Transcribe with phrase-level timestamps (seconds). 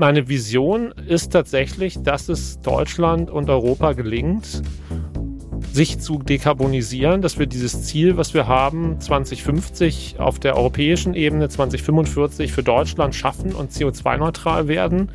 [0.00, 4.62] meine Vision ist tatsächlich, dass es Deutschland und Europa gelingt,
[5.72, 11.50] sich zu dekarbonisieren, dass wir dieses Ziel, was wir haben, 2050 auf der europäischen Ebene,
[11.50, 15.10] 2045 für Deutschland schaffen und CO2-neutral werden,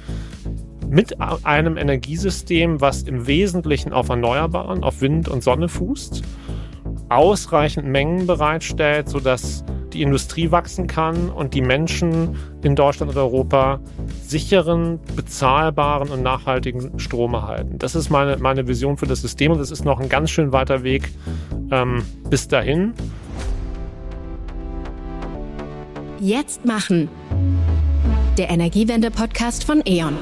[0.88, 6.22] mit einem Energiesystem, was im Wesentlichen auf Erneuerbaren, auf Wind und Sonne fußt,
[7.10, 9.66] ausreichend Mengen bereitstellt, sodass
[9.96, 13.80] die Industrie wachsen kann und die Menschen in Deutschland und Europa
[14.22, 17.80] sicheren, bezahlbaren und nachhaltigen Strom erhalten.
[17.80, 20.52] Das ist meine, meine Vision für das System und es ist noch ein ganz schön
[20.52, 21.12] weiter Weg
[21.72, 22.94] ähm, bis dahin.
[26.20, 27.10] Jetzt machen.
[28.38, 30.18] Der Energiewende-Podcast von E.ON.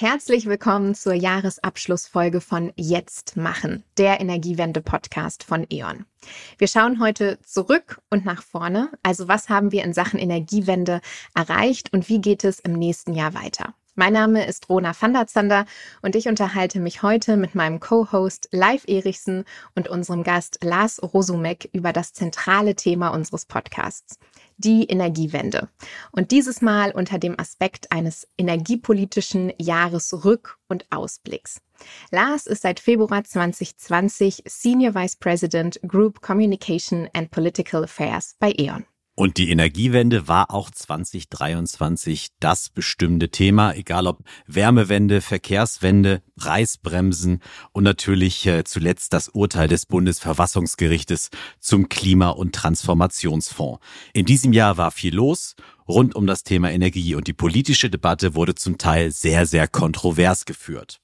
[0.00, 6.06] Herzlich willkommen zur Jahresabschlussfolge von Jetzt machen, der Energiewende-Podcast von E.ON.
[6.56, 8.90] Wir schauen heute zurück und nach vorne.
[9.02, 11.02] Also was haben wir in Sachen Energiewende
[11.34, 13.74] erreicht und wie geht es im nächsten Jahr weiter?
[13.94, 15.66] Mein Name ist Rona van der Zander
[16.00, 21.68] und ich unterhalte mich heute mit meinem Co-Host Live Erichsen und unserem Gast Lars Rosumek
[21.74, 24.18] über das zentrale Thema unseres Podcasts,
[24.60, 25.68] die Energiewende.
[26.12, 31.60] Und dieses Mal unter dem Aspekt eines energiepolitischen Jahresrück- und Ausblicks.
[32.10, 38.84] Lars ist seit Februar 2020 Senior Vice President Group Communication and Political Affairs bei E.ON.
[39.20, 47.84] Und die Energiewende war auch 2023 das bestimmte Thema, egal ob Wärmewende, Verkehrswende, Preisbremsen und
[47.84, 53.84] natürlich äh, zuletzt das Urteil des Bundesverfassungsgerichtes zum Klima- und Transformationsfonds.
[54.14, 55.54] In diesem Jahr war viel los
[55.86, 60.46] rund um das Thema Energie und die politische Debatte wurde zum Teil sehr, sehr kontrovers
[60.46, 61.02] geführt.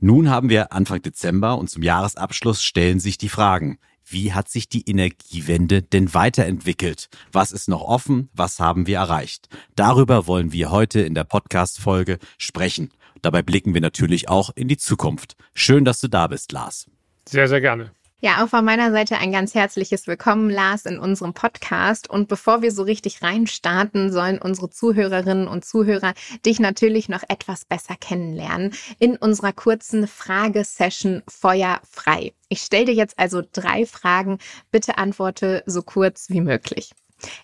[0.00, 3.78] Nun haben wir Anfang Dezember und zum Jahresabschluss stellen sich die Fragen.
[4.06, 7.08] Wie hat sich die Energiewende denn weiterentwickelt?
[7.32, 8.28] Was ist noch offen?
[8.34, 9.48] Was haben wir erreicht?
[9.76, 12.90] Darüber wollen wir heute in der Podcast-Folge sprechen.
[13.22, 15.36] Dabei blicken wir natürlich auch in die Zukunft.
[15.54, 16.86] Schön, dass du da bist, Lars.
[17.26, 17.92] Sehr, sehr gerne.
[18.20, 22.08] Ja, auch von meiner Seite ein ganz herzliches Willkommen, Lars, in unserem Podcast.
[22.08, 26.14] Und bevor wir so richtig reinstarten, sollen unsere Zuhörerinnen und Zuhörer
[26.46, 32.32] dich natürlich noch etwas besser kennenlernen in unserer kurzen Fragesession Feuer frei.
[32.48, 34.38] Ich stelle dir jetzt also drei Fragen.
[34.70, 36.92] Bitte antworte so kurz wie möglich.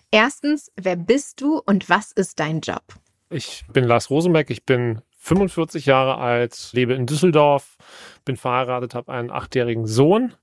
[0.09, 2.83] Erstens, wer bist du und was ist dein Job?
[3.29, 7.77] Ich bin Lars Rosenbeck, ich bin 45 Jahre alt, lebe in Düsseldorf,
[8.25, 10.33] bin verheiratet, habe einen achtjährigen Sohn,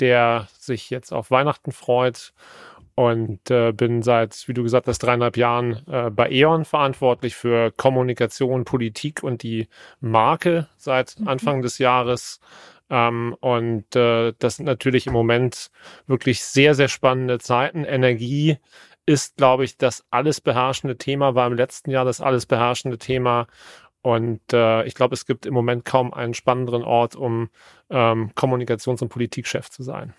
[0.00, 2.34] der sich jetzt auf Weihnachten freut
[2.94, 7.70] und äh, bin seit, wie du gesagt hast, dreieinhalb Jahren äh, bei E.ON verantwortlich für
[7.70, 9.68] Kommunikation, Politik und die
[10.00, 11.28] Marke seit mhm.
[11.28, 12.40] Anfang des Jahres.
[12.90, 15.70] Ähm, und äh, das sind natürlich im Moment
[16.06, 17.84] wirklich sehr, sehr spannende Zeiten.
[17.84, 18.58] Energie
[19.06, 23.46] ist, glaube ich, das alles beherrschende Thema, war im letzten Jahr das alles beherrschende Thema.
[24.08, 27.50] Und äh, ich glaube, es gibt im Moment kaum einen spannenderen Ort, um
[27.90, 30.14] ähm, Kommunikations- und Politikchef zu sein.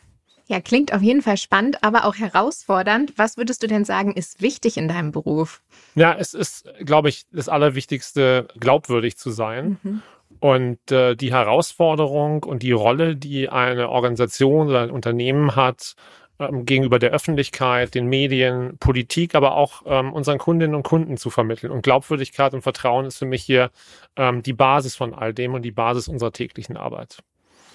[0.45, 3.13] Ja, klingt auf jeden Fall spannend, aber auch herausfordernd.
[3.17, 5.63] Was würdest du denn sagen, ist wichtig in deinem Beruf?
[5.95, 9.79] Ja, es ist, glaube ich, das Allerwichtigste, glaubwürdig zu sein.
[9.81, 10.03] Mhm.
[10.39, 15.95] Und äh, die Herausforderung und die Rolle, die eine Organisation oder ein Unternehmen hat,
[16.39, 21.29] ähm, gegenüber der Öffentlichkeit, den Medien, Politik, aber auch ähm, unseren Kundinnen und Kunden zu
[21.29, 21.71] vermitteln.
[21.71, 23.71] Und Glaubwürdigkeit und Vertrauen ist für mich hier
[24.15, 27.19] ähm, die Basis von all dem und die Basis unserer täglichen Arbeit.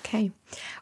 [0.04, 0.32] Okay.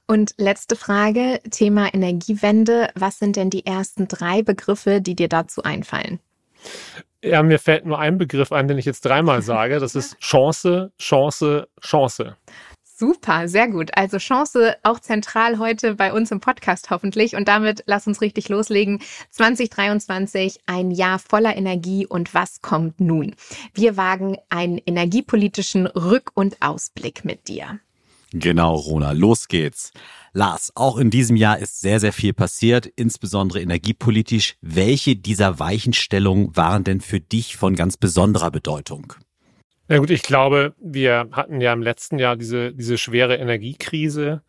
[0.07, 2.91] Und letzte Frage, Thema Energiewende.
[2.95, 6.19] Was sind denn die ersten drei Begriffe, die dir dazu einfallen?
[7.25, 9.79] Ja, mir fällt nur ein Begriff ein, den ich jetzt dreimal sage.
[9.79, 12.37] Das ist Chance, Chance, Chance.
[13.03, 13.91] Super, sehr gut.
[13.97, 17.35] Also Chance auch zentral heute bei uns im Podcast hoffentlich.
[17.35, 19.01] Und damit lass uns richtig loslegen.
[19.31, 23.35] 2023, ein Jahr voller Energie und was kommt nun?
[23.75, 27.81] Wir wagen einen energiepolitischen Rück- und Ausblick mit dir.
[28.33, 29.91] Genau, Rona, los geht's.
[30.33, 34.55] Lars, auch in diesem Jahr ist sehr, sehr viel passiert, insbesondere energiepolitisch.
[34.61, 39.15] Welche dieser Weichenstellungen waren denn für dich von ganz besonderer Bedeutung?
[39.89, 44.43] Ja gut, ich glaube, wir hatten ja im letzten Jahr diese, diese schwere Energiekrise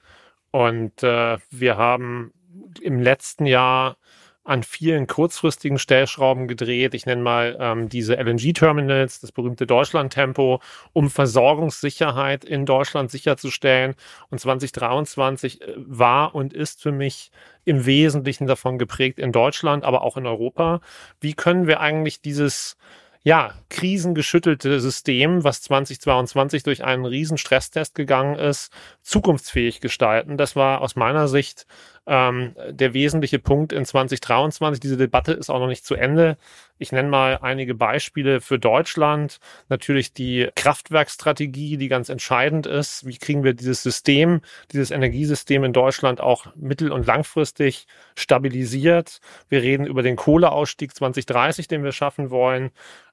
[0.51, 2.33] und äh, wir haben
[2.81, 3.97] im letzten Jahr
[4.45, 6.93] an vielen kurzfristigen Stellschrauben gedreht.
[6.93, 10.59] Ich nenne mal ähm, diese LNG-Terminals, das berühmte Deutschland-Tempo,
[10.91, 13.95] um Versorgungssicherheit in Deutschland sicherzustellen.
[14.29, 17.31] Und 2023 äh, war und ist für mich
[17.63, 20.81] im Wesentlichen davon geprägt in Deutschland, aber auch in Europa.
[21.21, 22.75] Wie können wir eigentlich dieses
[23.23, 28.71] ja, krisengeschüttelte System, was 2022 durch einen riesen Stresstest gegangen ist,
[29.01, 30.37] zukunftsfähig gestalten.
[30.37, 31.65] Das war aus meiner Sicht
[32.05, 34.79] ähm, der wesentliche Punkt in 2023.
[34.79, 36.37] Diese Debatte ist auch noch nicht zu Ende.
[36.77, 39.39] Ich nenne mal einige Beispiele für Deutschland.
[39.69, 43.05] Natürlich die Kraftwerkstrategie, die ganz entscheidend ist.
[43.05, 44.41] Wie kriegen wir dieses System,
[44.71, 49.21] dieses Energiesystem in Deutschland auch mittel- und langfristig stabilisiert?
[49.47, 52.71] Wir reden über den Kohleausstieg 2030, den wir schaffen wollen.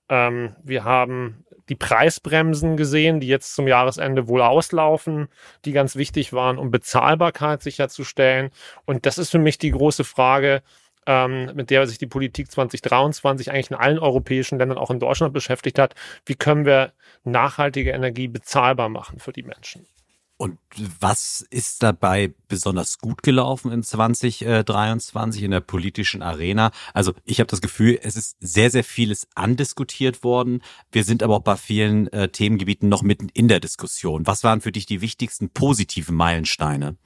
[0.09, 5.29] Ähm, wir haben die Preisbremsen gesehen, die jetzt zum Jahresende wohl auslaufen,
[5.65, 8.51] die ganz wichtig waren, um Bezahlbarkeit sicherzustellen.
[8.85, 10.63] Und das ist für mich die große Frage,
[11.07, 15.33] ähm, mit der sich die Politik 2023 eigentlich in allen europäischen Ländern, auch in Deutschland
[15.33, 15.95] beschäftigt hat.
[16.27, 16.93] Wie können wir
[17.25, 19.87] nachhaltige Energie bezahlbar machen für die Menschen?
[20.41, 20.59] Und
[21.01, 26.71] was ist dabei besonders gut gelaufen in 2023 in der politischen Arena?
[26.95, 30.63] Also ich habe das Gefühl, es ist sehr, sehr vieles andiskutiert worden.
[30.93, 34.27] Wir sind aber auch bei vielen äh, Themengebieten noch mitten in der Diskussion.
[34.27, 36.97] Was waren für dich die wichtigsten positiven Meilensteine?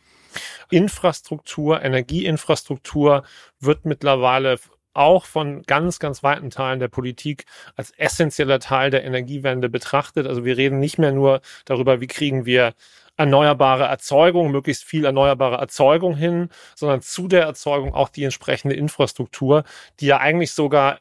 [0.71, 3.25] Infrastruktur, Energieinfrastruktur
[3.59, 4.61] wird mittlerweile
[4.93, 10.29] auch von ganz, ganz weiten Teilen der Politik als essentieller Teil der Energiewende betrachtet.
[10.29, 12.75] Also wir reden nicht mehr nur darüber, wie kriegen wir
[13.17, 19.65] erneuerbare Erzeugung, möglichst viel erneuerbare Erzeugung hin, sondern zu der Erzeugung auch die entsprechende Infrastruktur,
[20.01, 20.99] die ja eigentlich sogar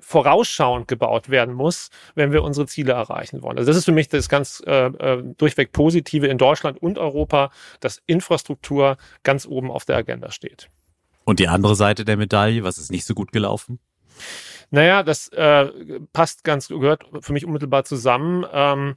[0.00, 3.58] vorausschauend gebaut werden muss, wenn wir unsere Ziele erreichen wollen.
[3.58, 7.50] Also das ist für mich das ganz äh, äh, durchweg Positive in Deutschland und Europa,
[7.80, 10.70] dass Infrastruktur ganz oben auf der Agenda steht.
[11.24, 13.80] Und die andere Seite der Medaille, was ist nicht so gut gelaufen?
[14.70, 15.68] Naja, das äh,
[16.12, 18.46] passt ganz, gehört für mich unmittelbar zusammen.
[18.52, 18.94] Ähm,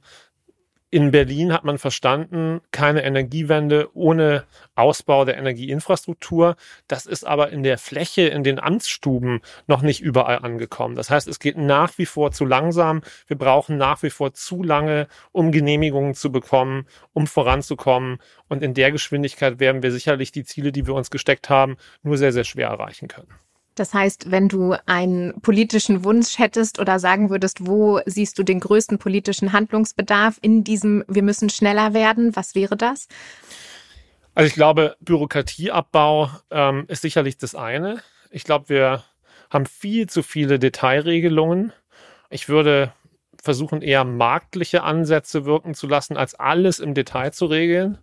[0.94, 4.44] in Berlin hat man verstanden, keine Energiewende ohne
[4.76, 6.54] Ausbau der Energieinfrastruktur.
[6.86, 10.94] Das ist aber in der Fläche, in den Amtsstuben noch nicht überall angekommen.
[10.94, 13.02] Das heißt, es geht nach wie vor zu langsam.
[13.26, 18.18] Wir brauchen nach wie vor zu lange, um Genehmigungen zu bekommen, um voranzukommen.
[18.48, 22.18] Und in der Geschwindigkeit werden wir sicherlich die Ziele, die wir uns gesteckt haben, nur
[22.18, 23.34] sehr, sehr schwer erreichen können.
[23.74, 28.60] Das heißt, wenn du einen politischen Wunsch hättest oder sagen würdest, wo siehst du den
[28.60, 33.08] größten politischen Handlungsbedarf in diesem, wir müssen schneller werden, was wäre das?
[34.34, 38.00] Also ich glaube, Bürokratieabbau ähm, ist sicherlich das eine.
[38.30, 39.04] Ich glaube, wir
[39.50, 41.72] haben viel zu viele Detailregelungen.
[42.30, 42.92] Ich würde
[43.40, 47.98] versuchen, eher marktliche Ansätze wirken zu lassen, als alles im Detail zu regeln.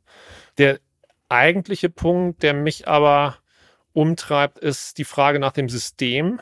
[0.58, 0.80] Der
[1.28, 3.38] eigentliche Punkt, der mich aber
[3.94, 6.40] umtreibt, ist die Frage nach dem System.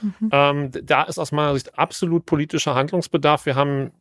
[0.00, 0.30] Mhm.
[0.32, 3.46] Ähm, da ist aus meiner Sicht absolut politischer Handlungsbedarf.
[3.46, 3.92] Wir haben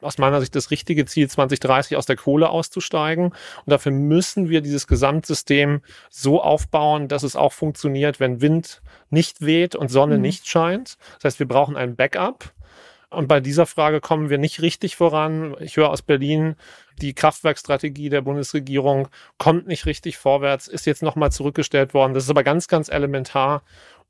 [0.00, 3.26] aus meiner Sicht das richtige Ziel, 2030 aus der Kohle auszusteigen.
[3.26, 3.36] Und
[3.66, 5.80] dafür müssen wir dieses Gesamtsystem
[6.10, 10.22] so aufbauen, dass es auch funktioniert, wenn Wind nicht weht und Sonne mhm.
[10.22, 10.98] nicht scheint.
[11.16, 12.52] Das heißt, wir brauchen ein Backup.
[13.10, 15.54] Und bei dieser Frage kommen wir nicht richtig voran.
[15.60, 16.56] Ich höre aus Berlin,
[17.00, 19.08] die Kraftwerkstrategie der Bundesregierung
[19.38, 22.14] kommt nicht richtig vorwärts, ist jetzt nochmal zurückgestellt worden.
[22.14, 23.62] Das ist aber ganz, ganz elementar,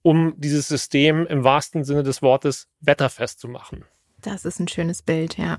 [0.03, 3.85] um dieses System im wahrsten Sinne des Wortes wetterfest zu machen.
[4.23, 5.59] Das ist ein schönes Bild, ja.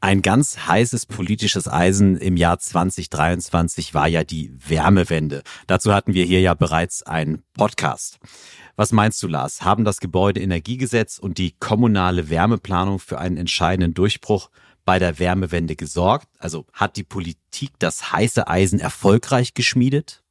[0.00, 5.42] Ein ganz heißes politisches Eisen im Jahr 2023 war ja die Wärmewende.
[5.66, 8.20] Dazu hatten wir hier ja bereits einen Podcast.
[8.76, 9.62] Was meinst du, Lars?
[9.62, 14.50] Haben das Gebäudeenergiegesetz und die kommunale Wärmeplanung für einen entscheidenden Durchbruch
[14.84, 16.28] bei der Wärmewende gesorgt?
[16.38, 20.22] Also hat die Politik das heiße Eisen erfolgreich geschmiedet?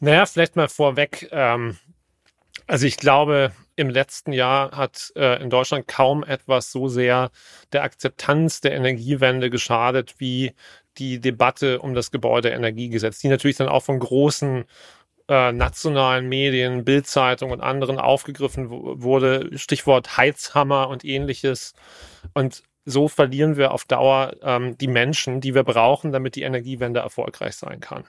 [0.00, 1.28] Naja, vielleicht mal vorweg.
[1.30, 1.76] Ähm,
[2.66, 7.30] also ich glaube, im letzten Jahr hat äh, in Deutschland kaum etwas so sehr
[7.72, 10.52] der Akzeptanz der Energiewende geschadet wie
[10.98, 14.64] die Debatte um das Gebäudeenergiegesetz, die natürlich dann auch von großen
[15.28, 19.56] äh, nationalen Medien, Bildzeitung und anderen aufgegriffen wurde.
[19.56, 21.74] Stichwort Heizhammer und ähnliches.
[22.34, 27.00] Und so verlieren wir auf Dauer ähm, die Menschen, die wir brauchen, damit die Energiewende
[27.00, 28.04] erfolgreich sein kann.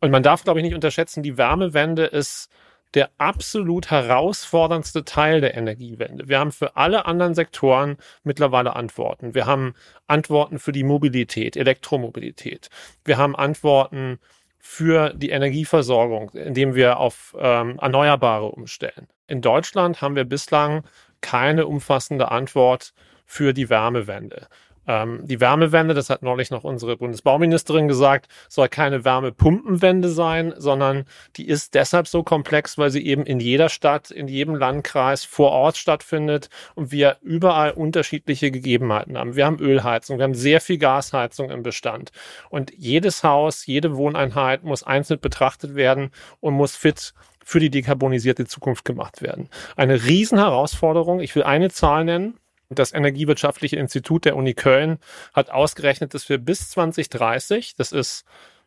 [0.00, 2.48] Und man darf, glaube ich, nicht unterschätzen, die Wärmewende ist
[2.94, 6.28] der absolut herausforderndste Teil der Energiewende.
[6.28, 9.34] Wir haben für alle anderen Sektoren mittlerweile Antworten.
[9.34, 9.74] Wir haben
[10.06, 12.68] Antworten für die Mobilität, Elektromobilität.
[13.04, 14.18] Wir haben Antworten
[14.58, 19.08] für die Energieversorgung, indem wir auf ähm, Erneuerbare umstellen.
[19.26, 20.84] In Deutschland haben wir bislang
[21.20, 22.92] keine umfassende Antwort
[23.24, 24.48] für die Wärmewende.
[24.88, 31.04] Ähm, die Wärmewende, das hat neulich noch unsere Bundesbauministerin gesagt, soll keine Wärmepumpenwende sein, sondern
[31.36, 35.52] die ist deshalb so komplex, weil sie eben in jeder Stadt, in jedem Landkreis vor
[35.52, 39.36] Ort stattfindet und wir überall unterschiedliche Gegebenheiten haben.
[39.36, 42.10] Wir haben Ölheizung, wir haben sehr viel Gasheizung im Bestand
[42.48, 47.12] und jedes Haus, jede Wohneinheit muss einzeln betrachtet werden und muss fit
[47.44, 49.48] für die dekarbonisierte Zukunft gemacht werden.
[49.76, 51.20] Eine Riesenherausforderung.
[51.20, 52.38] Ich will eine Zahl nennen.
[52.70, 54.98] Das Energiewirtschaftliche Institut der Uni Köln
[55.32, 58.24] hat ausgerechnet, dass wir bis 2030, das ist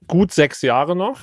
[0.07, 1.19] gut sechs Jahre noch,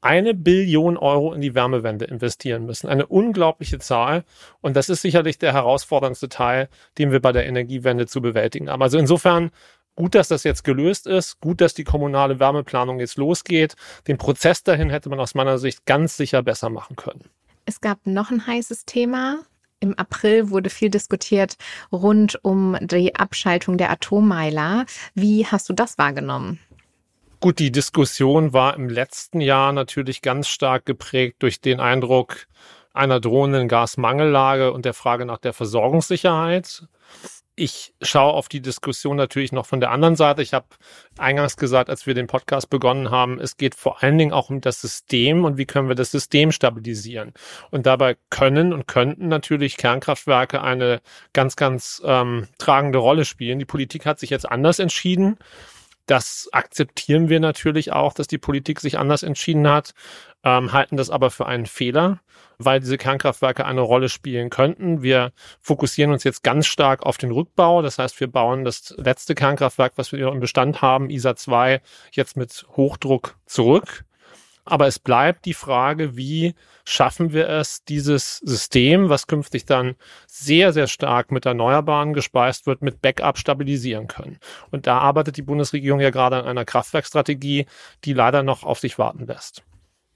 [0.00, 2.88] eine Billion Euro in die Wärmewende investieren müssen.
[2.88, 4.24] Eine unglaubliche Zahl.
[4.60, 8.82] Und das ist sicherlich der herausforderndste Teil, den wir bei der Energiewende zu bewältigen haben.
[8.82, 9.50] Also insofern
[9.96, 11.40] Gut, dass das jetzt gelöst ist.
[11.40, 13.76] Gut, dass die kommunale Wärmeplanung jetzt losgeht.
[14.06, 17.30] Den Prozess dahin hätte man aus meiner Sicht ganz sicher besser machen können.
[17.64, 19.38] Es gab noch ein heißes Thema.
[19.86, 21.56] Im April wurde viel diskutiert
[21.92, 24.84] rund um die Abschaltung der Atommeiler.
[25.14, 26.58] Wie hast du das wahrgenommen?
[27.38, 32.48] Gut, die Diskussion war im letzten Jahr natürlich ganz stark geprägt durch den Eindruck
[32.96, 36.86] einer drohenden Gasmangellage und der Frage nach der Versorgungssicherheit
[37.56, 40.42] ich schaue auf die Diskussion natürlich noch von der anderen Seite.
[40.42, 40.66] Ich habe
[41.16, 44.60] eingangs gesagt, als wir den Podcast begonnen haben, es geht vor allen Dingen auch um
[44.60, 47.32] das System und wie können wir das System stabilisieren.
[47.70, 51.00] Und dabei können und könnten natürlich Kernkraftwerke eine
[51.32, 53.58] ganz, ganz ähm, tragende Rolle spielen.
[53.58, 55.38] Die Politik hat sich jetzt anders entschieden.
[56.06, 59.92] Das akzeptieren wir natürlich auch, dass die Politik sich anders entschieden hat,
[60.44, 62.20] ähm, halten das aber für einen Fehler,
[62.58, 65.02] weil diese Kernkraftwerke eine Rolle spielen könnten.
[65.02, 67.82] Wir fokussieren uns jetzt ganz stark auf den Rückbau.
[67.82, 71.80] Das heißt, wir bauen das letzte Kernkraftwerk, was wir im Bestand haben, ISA 2,
[72.12, 74.04] jetzt mit Hochdruck zurück.
[74.66, 76.54] Aber es bleibt die Frage, wie
[76.84, 79.94] schaffen wir es, dieses System, was künftig dann
[80.26, 84.38] sehr, sehr stark mit Erneuerbaren gespeist wird, mit Backup stabilisieren können.
[84.72, 87.66] Und da arbeitet die Bundesregierung ja gerade an einer Kraftwerkstrategie,
[88.04, 89.62] die leider noch auf sich warten lässt.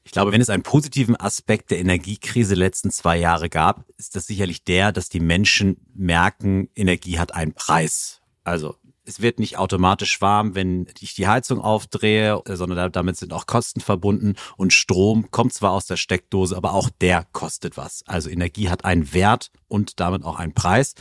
[0.03, 4.27] Ich glaube, wenn es einen positiven Aspekt der Energiekrise letzten zwei Jahre gab, ist das
[4.27, 8.21] sicherlich der, dass die Menschen merken, Energie hat einen Preis.
[8.43, 13.33] Also es wird nicht automatisch warm, wenn ich die Heizung aufdrehe, äh, sondern damit sind
[13.33, 18.05] auch Kosten verbunden und Strom kommt zwar aus der Steckdose, aber auch der kostet was.
[18.07, 20.95] Also Energie hat einen Wert und damit auch einen Preis.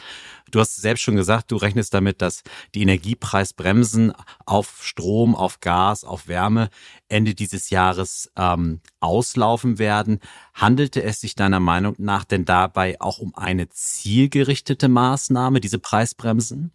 [0.51, 4.13] Du hast selbst schon gesagt, du rechnest damit, dass die Energiepreisbremsen
[4.45, 6.69] auf Strom, auf Gas, auf Wärme
[7.07, 10.19] Ende dieses Jahres ähm, auslaufen werden.
[10.53, 16.71] Handelte es sich deiner Meinung nach denn dabei auch um eine zielgerichtete Maßnahme, diese Preisbremsen?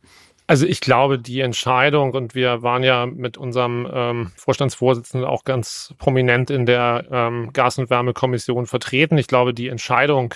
[0.46, 5.94] Also ich glaube, die Entscheidung, und wir waren ja mit unserem ähm, Vorstandsvorsitzenden auch ganz
[5.96, 9.16] prominent in der ähm, Gas- und Wärmekommission vertreten.
[9.16, 10.34] Ich glaube, die Entscheidung,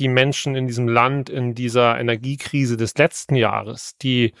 [0.00, 4.32] die Menschen in diesem Land in dieser Energiekrise des letzten Jahres, die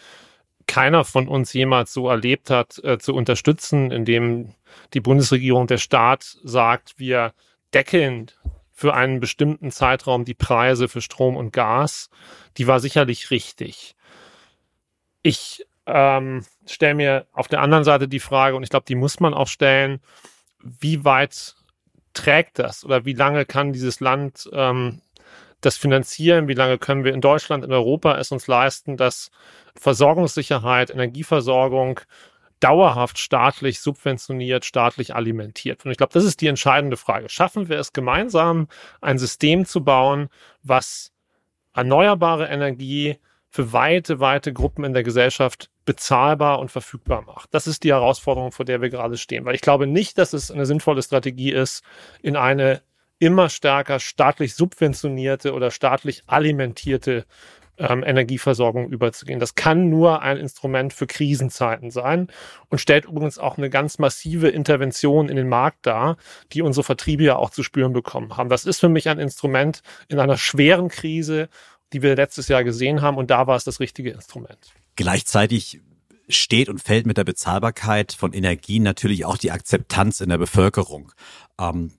[0.66, 4.54] keiner von uns jemals so erlebt hat, äh, zu unterstützen, indem
[4.94, 7.32] die Bundesregierung, der Staat sagt, wir
[7.72, 8.30] deckeln
[8.72, 12.08] für einen bestimmten Zeitraum die Preise für Strom und Gas,
[12.56, 13.94] die war sicherlich richtig.
[15.22, 19.20] Ich ähm, stelle mir auf der anderen Seite die Frage, und ich glaube, die muss
[19.20, 20.00] man auch stellen,
[20.62, 21.54] wie weit
[22.12, 25.00] trägt das oder wie lange kann dieses Land ähm,
[25.60, 29.30] das finanzieren, wie lange können wir in Deutschland, in Europa es uns leisten, dass
[29.74, 32.00] Versorgungssicherheit, Energieversorgung
[32.60, 35.84] dauerhaft staatlich subventioniert, staatlich alimentiert.
[35.84, 37.28] Und ich glaube, das ist die entscheidende Frage.
[37.28, 38.68] Schaffen wir es gemeinsam,
[39.00, 40.28] ein System zu bauen,
[40.62, 41.12] was
[41.72, 43.18] erneuerbare Energie
[43.50, 47.52] für weite, weite Gruppen in der Gesellschaft bezahlbar und verfügbar macht.
[47.52, 49.44] Das ist die Herausforderung, vor der wir gerade stehen.
[49.44, 51.82] Weil ich glaube nicht, dass es eine sinnvolle Strategie ist,
[52.22, 52.82] in eine
[53.18, 57.26] immer stärker staatlich subventionierte oder staatlich alimentierte
[57.80, 59.40] ähm, Energieversorgung überzugehen.
[59.40, 62.28] Das kann nur ein Instrument für Krisenzeiten sein
[62.68, 66.16] und stellt übrigens auch eine ganz massive Intervention in den Markt dar,
[66.52, 68.50] die unsere Vertriebe ja auch zu spüren bekommen haben.
[68.50, 71.48] Das ist für mich ein Instrument in einer schweren Krise
[71.92, 73.16] die wir letztes Jahr gesehen haben.
[73.16, 74.72] Und da war es das richtige Instrument.
[74.96, 75.80] Gleichzeitig
[76.28, 81.12] steht und fällt mit der Bezahlbarkeit von Energie natürlich auch die Akzeptanz in der Bevölkerung.
[81.58, 81.92] Ähm,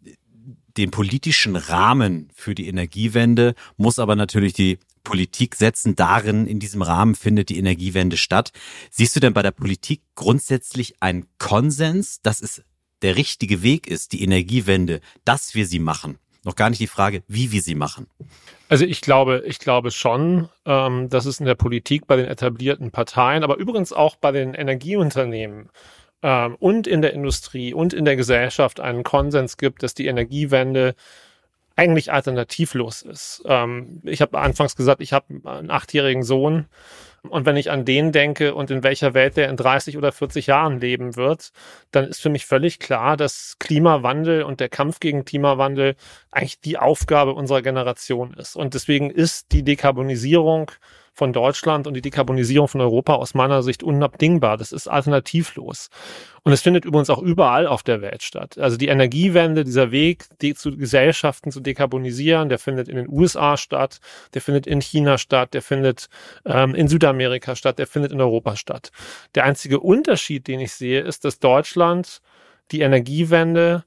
[0.78, 5.96] den politischen Rahmen für die Energiewende muss aber natürlich die Politik setzen.
[5.96, 8.52] Darin, in diesem Rahmen findet die Energiewende statt.
[8.90, 12.64] Siehst du denn bei der Politik grundsätzlich einen Konsens, dass es
[13.02, 16.20] der richtige Weg ist, die Energiewende, dass wir sie machen?
[16.44, 18.08] Noch gar nicht die Frage, wie wir sie machen.
[18.68, 22.90] Also ich glaube, ich glaube schon, ähm, dass es in der Politik bei den etablierten
[22.90, 25.70] Parteien, aber übrigens auch bei den Energieunternehmen
[26.24, 30.96] ähm, und in der Industrie und in der Gesellschaft einen Konsens gibt, dass die Energiewende
[31.76, 33.44] eigentlich alternativlos ist.
[33.46, 36.66] Ähm, ich habe anfangs gesagt, ich habe einen achtjährigen Sohn.
[37.30, 40.48] Und wenn ich an den denke und in welcher Welt der in 30 oder 40
[40.48, 41.52] Jahren leben wird,
[41.92, 45.96] dann ist für mich völlig klar, dass Klimawandel und der Kampf gegen Klimawandel
[46.32, 48.56] eigentlich die Aufgabe unserer Generation ist.
[48.56, 50.72] Und deswegen ist die Dekarbonisierung
[51.22, 54.58] von Deutschland und die Dekarbonisierung von Europa aus meiner Sicht unabdingbar.
[54.58, 55.90] Das ist alternativlos.
[56.42, 58.58] Und es findet übrigens auch überall auf der Welt statt.
[58.58, 63.56] Also die Energiewende, dieser Weg, die zu Gesellschaften zu dekarbonisieren, der findet in den USA
[63.56, 64.00] statt,
[64.34, 66.10] der findet in China statt, der findet
[66.44, 68.92] ähm, in Südamerika statt, der findet in Europa statt.
[69.36, 72.24] Der einzige Unterschied, den ich sehe, ist, dass Deutschland
[72.72, 73.84] die Energiewende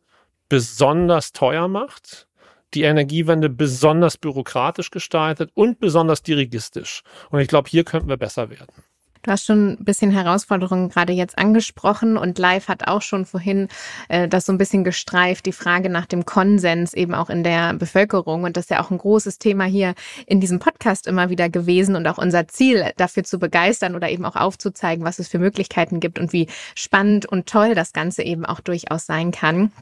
[0.48, 2.28] besonders teuer macht
[2.74, 7.02] die Energiewende besonders bürokratisch gestaltet und besonders dirigistisch.
[7.30, 8.74] Und ich glaube, hier könnten wir besser werden.
[9.24, 13.68] Du hast schon ein bisschen Herausforderungen gerade jetzt angesprochen und Live hat auch schon vorhin
[14.10, 17.72] äh, das so ein bisschen gestreift, die Frage nach dem Konsens eben auch in der
[17.72, 18.44] Bevölkerung.
[18.44, 19.94] Und das ist ja auch ein großes Thema hier
[20.26, 24.26] in diesem Podcast immer wieder gewesen und auch unser Ziel, dafür zu begeistern oder eben
[24.26, 28.44] auch aufzuzeigen, was es für Möglichkeiten gibt und wie spannend und toll das Ganze eben
[28.44, 29.72] auch durchaus sein kann.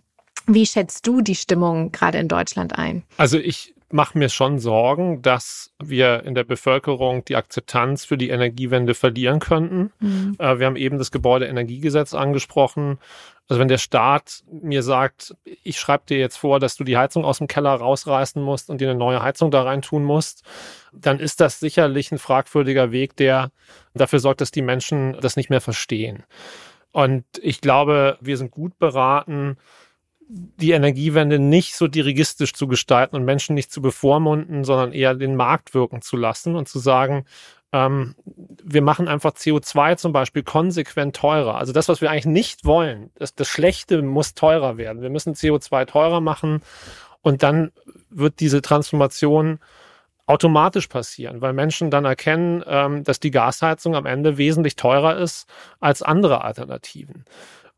[0.47, 3.05] Wie schätzt du die Stimmung gerade in Deutschland ein?
[3.17, 8.31] Also ich mache mir schon Sorgen, dass wir in der Bevölkerung die Akzeptanz für die
[8.31, 9.93] Energiewende verlieren könnten.
[10.01, 10.37] Mhm.
[10.39, 12.99] Äh, wir haben eben das Gebäudeenergiegesetz angesprochen.
[13.49, 17.25] Also wenn der Staat mir sagt, ich schreibe dir jetzt vor, dass du die Heizung
[17.25, 20.43] aus dem Keller rausreißen musst und dir eine neue Heizung da rein tun musst,
[20.93, 23.51] dann ist das sicherlich ein fragwürdiger Weg, der
[23.95, 26.25] dafür sorgt, dass die Menschen das nicht mehr verstehen.
[26.93, 29.57] Und ich glaube, wir sind gut beraten,
[30.35, 35.37] die Energiewende nicht so dirigistisch zu gestalten und Menschen nicht zu bevormunden, sondern eher den
[35.37, 37.27] Markt wirken zu lassen und zu sagen,
[37.73, 38.15] ähm,
[38.63, 41.57] wir machen einfach CO2 zum Beispiel konsequent teurer.
[41.57, 45.03] Also das, was wir eigentlich nicht wollen, das, das Schlechte muss teurer werden.
[45.03, 46.63] Wir müssen CO2 teurer machen
[47.21, 47.73] und dann
[48.09, 49.59] wird diese Transformation
[50.27, 55.47] automatisch passieren, weil Menschen dann erkennen, ähm, dass die Gasheizung am Ende wesentlich teurer ist
[55.81, 57.25] als andere Alternativen.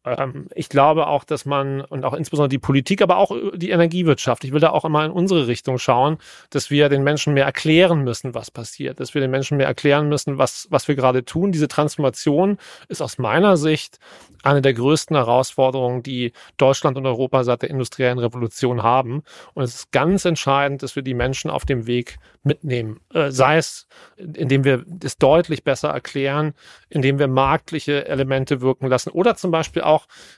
[0.05, 4.45] Ähm, ich glaube auch, dass man und auch insbesondere die Politik, aber auch die Energiewirtschaft,
[4.45, 6.19] ich will da auch immer in unsere Richtung schauen,
[6.51, 10.09] dass wir den Menschen mehr erklären müssen, was passiert, dass wir den Menschen mehr erklären
[10.09, 11.53] müssen, was, was wir gerade tun.
[11.53, 12.59] Diese Transformation
[12.89, 13.99] ist aus meiner Sicht
[14.45, 19.23] eine der größten Herausforderungen, die Deutschland und Europa seit der industriellen Revolution haben.
[19.55, 23.01] Und es ist ganz entscheidend, dass wir die Menschen auf dem Weg mitnehmen.
[23.13, 26.53] Äh, sei es, indem wir es deutlich besser erklären,
[26.91, 29.94] indem wir marktliche Elemente wirken lassen oder zum Beispiel auch,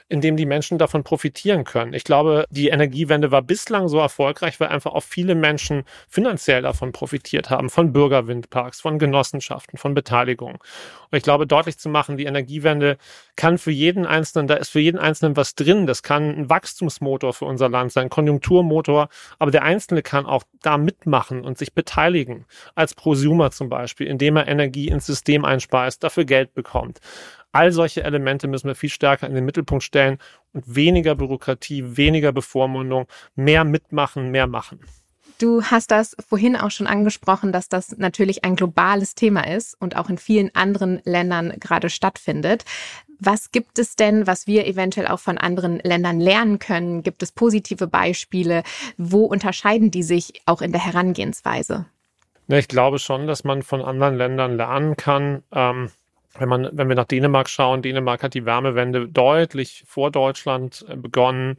[0.09, 1.93] indem die Menschen davon profitieren können.
[1.93, 6.93] Ich glaube, die Energiewende war bislang so erfolgreich, weil einfach auch viele Menschen finanziell davon
[6.93, 10.59] profitiert haben, von Bürgerwindparks, von Genossenschaften, von Beteiligung.
[11.11, 12.99] Und ich glaube, deutlich zu machen, die Energiewende
[13.37, 15.87] kann für jeden Einzelnen, da ist für jeden Einzelnen was drin.
[15.87, 19.09] Das kann ein Wachstumsmotor für unser Land sein, Konjunkturmotor.
[19.39, 22.47] Aber der Einzelne kann auch da mitmachen und sich beteiligen.
[22.75, 27.01] Als Prosumer zum Beispiel, indem er Energie ins System einspeist, dafür Geld bekommt.
[27.53, 30.19] All solche Elemente müssen wir viel stärker in den Mittelpunkt stellen
[30.53, 34.81] und weniger Bürokratie, weniger Bevormundung, mehr mitmachen, mehr machen.
[35.39, 39.95] Du hast das vorhin auch schon angesprochen, dass das natürlich ein globales Thema ist und
[39.97, 42.65] auch in vielen anderen Ländern gerade stattfindet.
[43.19, 47.03] Was gibt es denn, was wir eventuell auch von anderen Ländern lernen können?
[47.03, 48.63] Gibt es positive Beispiele?
[48.97, 51.87] Wo unterscheiden die sich auch in der Herangehensweise?
[52.49, 55.43] Ich glaube schon, dass man von anderen Ländern lernen kann.
[55.53, 55.91] Ähm,
[56.39, 60.97] wenn man, wenn wir nach Dänemark schauen, Dänemark hat die Wärmewende deutlich vor Deutschland äh,
[60.97, 61.57] begonnen.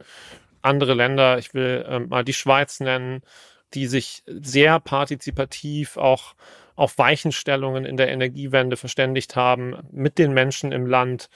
[0.62, 3.22] Andere Länder, ich will ähm, mal die Schweiz nennen,
[3.74, 6.34] die sich sehr partizipativ auch
[6.74, 11.28] auf Weichenstellungen in der Energiewende verständigt haben mit den Menschen im Land.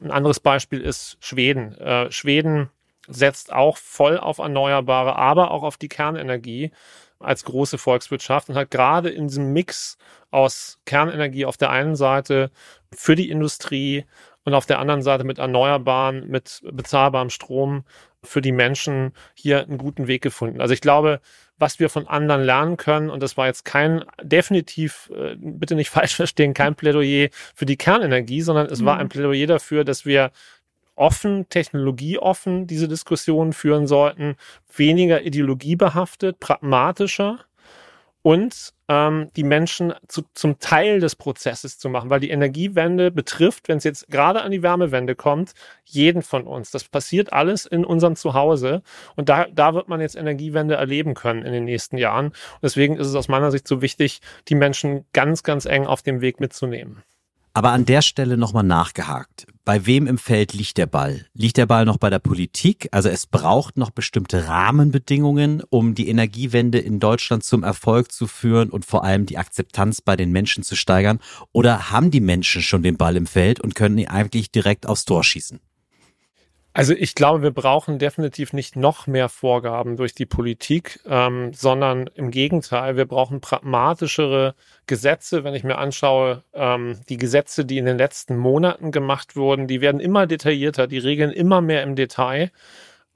[0.00, 1.76] Ein anderes Beispiel ist Schweden.
[1.78, 2.70] Äh, Schweden
[3.08, 6.70] setzt auch voll auf Erneuerbare, aber auch auf die Kernenergie
[7.18, 9.96] als große Volkswirtschaft und hat gerade in diesem Mix
[10.30, 12.50] aus Kernenergie auf der einen Seite
[12.92, 14.04] für die Industrie
[14.44, 17.84] und auf der anderen Seite mit Erneuerbaren, mit bezahlbarem Strom
[18.22, 20.60] für die Menschen hier einen guten Weg gefunden.
[20.60, 21.20] Also ich glaube,
[21.58, 25.90] was wir von anderen lernen können, und das war jetzt kein, definitiv, äh, bitte nicht
[25.90, 28.86] falsch verstehen, kein Plädoyer für die Kernenergie, sondern es mhm.
[28.86, 30.30] war ein Plädoyer dafür, dass wir
[30.96, 34.36] offen, technologieoffen diese Diskussionen führen sollten,
[34.74, 37.46] weniger ideologiebehaftet, pragmatischer
[38.26, 43.68] und ähm, die Menschen zu, zum Teil des Prozesses zu machen, weil die Energiewende betrifft,
[43.68, 45.52] wenn es jetzt gerade an die Wärmewende kommt,
[45.84, 46.72] jeden von uns.
[46.72, 48.82] Das passiert alles in unserem Zuhause
[49.14, 52.26] und da, da wird man jetzt Energiewende erleben können in den nächsten Jahren.
[52.26, 56.02] Und deswegen ist es aus meiner Sicht so wichtig, die Menschen ganz, ganz eng auf
[56.02, 57.04] dem Weg mitzunehmen.
[57.56, 59.46] Aber an der Stelle nochmal nachgehakt.
[59.64, 61.24] Bei wem im Feld liegt der Ball?
[61.32, 62.86] Liegt der Ball noch bei der Politik?
[62.90, 68.68] Also es braucht noch bestimmte Rahmenbedingungen, um die Energiewende in Deutschland zum Erfolg zu führen
[68.68, 71.18] und vor allem die Akzeptanz bei den Menschen zu steigern.
[71.52, 75.06] Oder haben die Menschen schon den Ball im Feld und können ihn eigentlich direkt aufs
[75.06, 75.58] Tor schießen?
[76.76, 82.10] Also ich glaube, wir brauchen definitiv nicht noch mehr Vorgaben durch die Politik, ähm, sondern
[82.14, 84.54] im Gegenteil, wir brauchen pragmatischere
[84.86, 85.42] Gesetze.
[85.42, 89.80] Wenn ich mir anschaue, ähm, die Gesetze, die in den letzten Monaten gemacht wurden, die
[89.80, 92.50] werden immer detaillierter, die regeln immer mehr im Detail.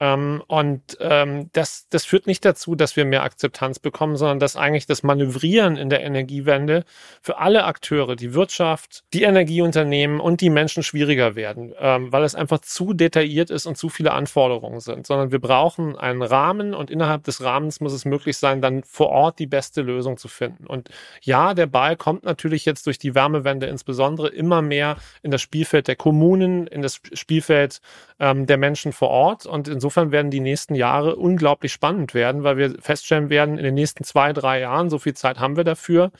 [0.00, 4.56] Ähm, und ähm, das, das führt nicht dazu, dass wir mehr Akzeptanz bekommen, sondern dass
[4.56, 6.84] eigentlich das Manövrieren in der Energiewende
[7.20, 12.34] für alle Akteure, die Wirtschaft, die Energieunternehmen und die Menschen schwieriger werden, ähm, weil es
[12.34, 15.06] einfach zu detailliert ist und zu viele Anforderungen sind.
[15.06, 19.10] Sondern wir brauchen einen Rahmen und innerhalb des Rahmens muss es möglich sein, dann vor
[19.10, 20.66] Ort die beste Lösung zu finden.
[20.66, 20.88] Und
[21.20, 25.88] ja, der Ball kommt natürlich jetzt durch die Wärmewende insbesondere immer mehr in das Spielfeld
[25.88, 27.82] der Kommunen, in das Spielfeld
[28.18, 32.44] ähm, der Menschen vor Ort und insofern insofern werden die nächsten Jahre unglaublich spannend werden,
[32.44, 35.64] weil wir feststellen werden, in den nächsten zwei, drei Jahren, so viel Zeit haben wir
[35.64, 36.12] dafür,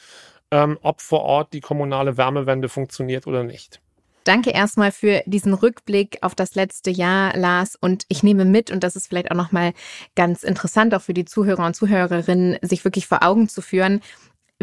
[0.50, 3.80] ähm, ob vor Ort die kommunale Wärmewende funktioniert oder nicht.
[4.24, 7.76] Danke erstmal für diesen Rückblick auf das letzte Jahr, Lars.
[7.80, 9.72] Und ich nehme mit, und das ist vielleicht auch nochmal
[10.16, 14.00] ganz interessant, auch für die Zuhörer und Zuhörerinnen, sich wirklich vor Augen zu führen,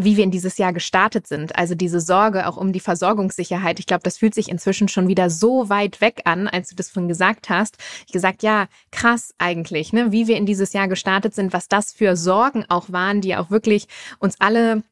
[0.00, 1.56] wie wir in dieses Jahr gestartet sind.
[1.56, 3.80] Also diese Sorge auch um die Versorgungssicherheit.
[3.80, 6.88] Ich glaube, das fühlt sich inzwischen schon wieder so weit weg an, als du das
[6.88, 7.76] von gesagt hast.
[8.06, 11.92] Ich gesagt, ja, krass eigentlich, ne, wie wir in dieses Jahr gestartet sind, was das
[11.92, 13.88] für Sorgen auch waren, die auch wirklich
[14.20, 14.84] uns alle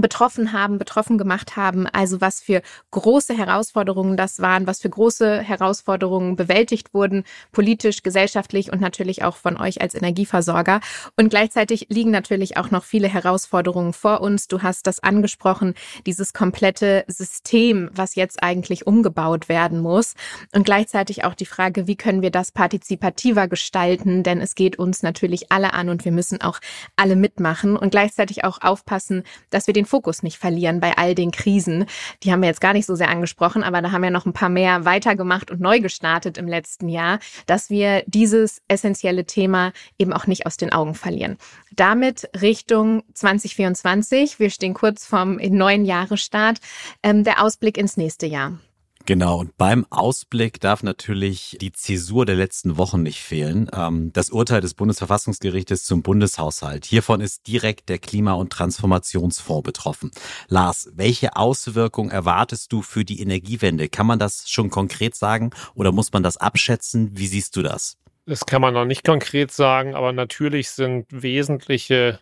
[0.00, 5.40] betroffen haben, betroffen gemacht haben, also was für große Herausforderungen das waren, was für große
[5.40, 10.80] Herausforderungen bewältigt wurden, politisch, gesellschaftlich und natürlich auch von euch als Energieversorger.
[11.16, 14.48] Und gleichzeitig liegen natürlich auch noch viele Herausforderungen vor uns.
[14.48, 15.74] Du hast das angesprochen,
[16.06, 20.14] dieses komplette System, was jetzt eigentlich umgebaut werden muss.
[20.54, 24.22] Und gleichzeitig auch die Frage, wie können wir das partizipativer gestalten?
[24.22, 26.60] Denn es geht uns natürlich alle an und wir müssen auch
[26.96, 31.32] alle mitmachen und gleichzeitig auch aufpassen, dass wir den Fokus nicht verlieren bei all den
[31.32, 31.84] Krisen.
[32.22, 34.32] Die haben wir jetzt gar nicht so sehr angesprochen, aber da haben wir noch ein
[34.32, 40.12] paar mehr weitergemacht und neu gestartet im letzten Jahr, dass wir dieses essentielle Thema eben
[40.12, 41.36] auch nicht aus den Augen verlieren.
[41.72, 44.38] Damit Richtung 2024.
[44.38, 46.58] Wir stehen kurz vorm neuen Jahresstart.
[47.02, 48.58] Ähm, der Ausblick ins nächste Jahr.
[49.06, 53.68] Genau, und beim Ausblick darf natürlich die Zäsur der letzten Wochen nicht fehlen.
[53.74, 56.84] Ähm, das Urteil des Bundesverfassungsgerichtes zum Bundeshaushalt.
[56.84, 60.10] Hiervon ist direkt der Klima- und Transformationsfonds betroffen.
[60.48, 63.88] Lars, welche Auswirkungen erwartest du für die Energiewende?
[63.88, 67.10] Kann man das schon konkret sagen oder muss man das abschätzen?
[67.14, 67.96] Wie siehst du das?
[68.26, 72.20] Das kann man noch nicht konkret sagen, aber natürlich sind wesentliche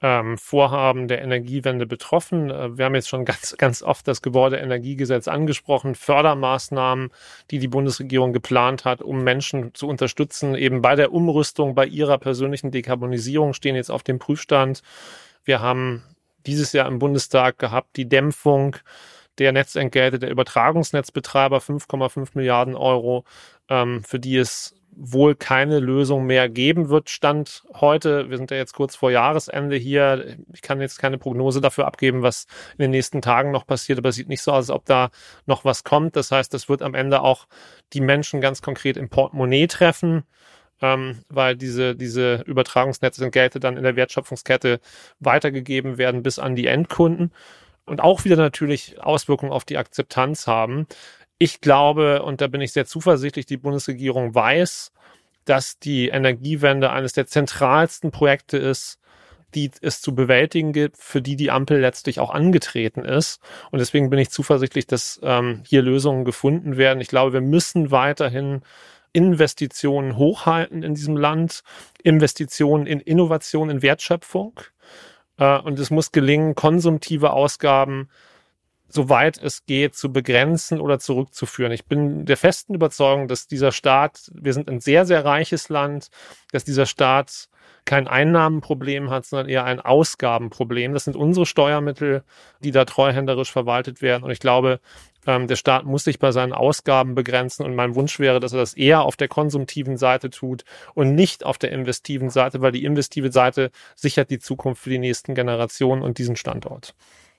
[0.00, 2.50] ähm, Vorhaben der Energiewende betroffen.
[2.50, 7.10] Äh, wir haben jetzt schon ganz, ganz oft das Gebäudeenergiegesetz angesprochen, Fördermaßnahmen,
[7.50, 12.18] die die Bundesregierung geplant hat, um Menschen zu unterstützen, eben bei der Umrüstung, bei ihrer
[12.18, 14.82] persönlichen Dekarbonisierung stehen jetzt auf dem Prüfstand.
[15.44, 16.02] Wir haben
[16.46, 18.76] dieses Jahr im Bundestag gehabt die Dämpfung
[19.38, 23.24] der Netzentgelte der Übertragungsnetzbetreiber 5,5 Milliarden Euro,
[23.68, 27.10] ähm, für die es wohl keine Lösung mehr geben wird.
[27.10, 30.36] Stand heute, wir sind ja jetzt kurz vor Jahresende hier.
[30.52, 32.46] Ich kann jetzt keine Prognose dafür abgeben, was
[32.78, 35.10] in den nächsten Tagen noch passiert, aber es sieht nicht so aus, als ob da
[35.46, 36.16] noch was kommt.
[36.16, 37.46] Das heißt, das wird am Ende auch
[37.92, 40.24] die Menschen ganz konkret im Portemonnaie treffen.
[40.82, 44.80] Ähm, weil diese, diese Übertragungsnetze sind Gelte dann in der Wertschöpfungskette
[45.20, 47.32] weitergegeben werden bis an die Endkunden
[47.86, 50.86] und auch wieder natürlich Auswirkungen auf die Akzeptanz haben.
[51.38, 54.92] Ich glaube, und da bin ich sehr zuversichtlich, die Bundesregierung weiß,
[55.44, 58.98] dass die Energiewende eines der zentralsten Projekte ist,
[59.54, 63.40] die es zu bewältigen gibt, für die die Ampel letztlich auch angetreten ist.
[63.70, 67.00] Und deswegen bin ich zuversichtlich, dass ähm, hier Lösungen gefunden werden.
[67.00, 68.62] Ich glaube, wir müssen weiterhin
[69.12, 71.62] Investitionen hochhalten in diesem Land,
[72.02, 74.60] Investitionen in Innovation, in Wertschöpfung.
[75.38, 78.08] Äh, und es muss gelingen, konsumtive Ausgaben
[78.94, 81.72] soweit es geht, zu begrenzen oder zurückzuführen.
[81.72, 86.08] Ich bin der festen Überzeugung, dass dieser Staat, wir sind ein sehr, sehr reiches Land,
[86.52, 87.48] dass dieser Staat
[87.84, 90.94] kein Einnahmenproblem hat, sondern eher ein Ausgabenproblem.
[90.94, 92.22] Das sind unsere Steuermittel,
[92.60, 94.24] die da treuhänderisch verwaltet werden.
[94.24, 94.80] Und ich glaube,
[95.26, 97.64] ähm, der Staat muss sich bei seinen Ausgaben begrenzen.
[97.64, 101.44] Und mein Wunsch wäre, dass er das eher auf der konsumtiven Seite tut und nicht
[101.44, 106.02] auf der investiven Seite, weil die investive Seite sichert die Zukunft für die nächsten Generationen
[106.02, 106.94] und diesen Standort.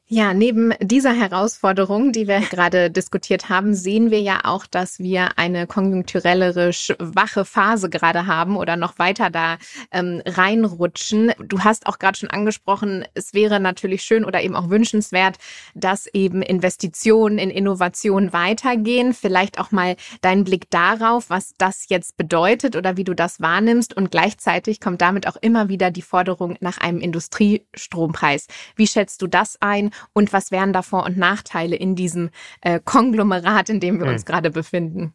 [0.07, 5.39] Ja, neben dieser Herausforderung, die wir gerade diskutiert haben, sehen wir ja auch, dass wir
[5.39, 9.57] eine konjunkturellere schwache Phase gerade haben oder noch weiter da
[9.91, 11.31] ähm, reinrutschen.
[11.39, 15.37] Du hast auch gerade schon angesprochen, es wäre natürlich schön oder eben auch wünschenswert,
[15.73, 19.11] dass eben Investitionen in Innovation weitergehen.
[19.11, 23.97] Vielleicht auch mal dein Blick darauf, was das jetzt bedeutet oder wie du das wahrnimmst.
[23.97, 28.45] Und gleichzeitig kommt damit auch immer wieder die Forderung nach einem Industriestrompreis.
[28.75, 29.89] Wie schätzt du das ein?
[30.13, 32.29] Und was wären da Vor- und Nachteile in diesem
[32.61, 34.25] äh, Konglomerat, in dem wir uns hm.
[34.25, 35.13] gerade befinden?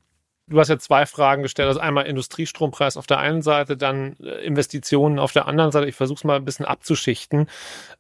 [0.50, 1.68] Du hast ja zwei Fragen gestellt.
[1.68, 5.86] Also einmal Industriestrompreis auf der einen Seite, dann äh, Investitionen auf der anderen Seite.
[5.86, 7.46] Ich versuche es mal ein bisschen abzuschichten.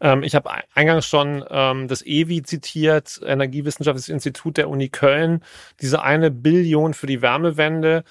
[0.00, 5.44] Ähm, ich habe eingangs schon ähm, das EWI zitiert, Energiewissenschaftliches Institut der Uni Köln.
[5.80, 8.02] Diese eine Billion für die Wärmewende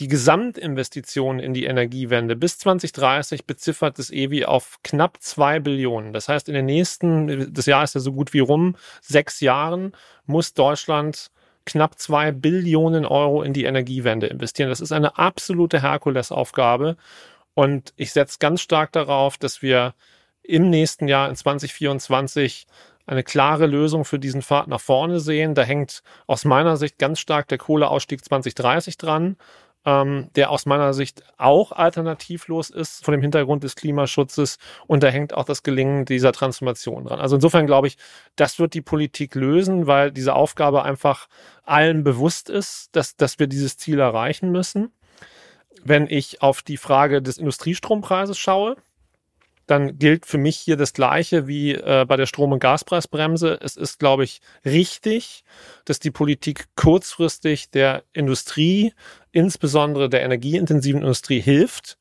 [0.00, 6.12] die Gesamtinvestition in die Energiewende bis 2030 beziffert das EWI auf knapp zwei Billionen.
[6.12, 9.92] Das heißt, in den nächsten, das Jahr ist ja so gut wie rum, sechs Jahren
[10.26, 11.30] muss Deutschland
[11.66, 14.70] knapp zwei Billionen Euro in die Energiewende investieren.
[14.70, 16.96] Das ist eine absolute Herkulesaufgabe.
[17.54, 19.94] Und ich setze ganz stark darauf, dass wir
[20.42, 22.66] im nächsten Jahr in 2024
[23.04, 25.54] eine klare Lösung für diesen Pfad nach vorne sehen.
[25.54, 29.36] Da hängt aus meiner Sicht ganz stark der Kohleausstieg 2030 dran
[29.84, 34.58] ähm, der aus meiner Sicht auch alternativlos ist vor dem Hintergrund des Klimaschutzes.
[34.86, 37.20] Und da hängt auch das Gelingen dieser Transformation dran.
[37.20, 37.96] Also insofern glaube ich,
[38.36, 41.28] das wird die Politik lösen, weil diese Aufgabe einfach
[41.64, 44.92] allen bewusst ist, dass, dass wir dieses Ziel erreichen müssen.
[45.84, 48.76] Wenn ich auf die Frage des Industriestrompreises schaue,
[49.68, 53.58] dann gilt für mich hier das Gleiche wie äh, bei der Strom- und Gaspreisbremse.
[53.62, 55.44] Es ist, glaube ich, richtig,
[55.84, 58.94] dass die Politik kurzfristig der Industrie,
[59.30, 61.98] insbesondere der energieintensiven Industrie, hilft.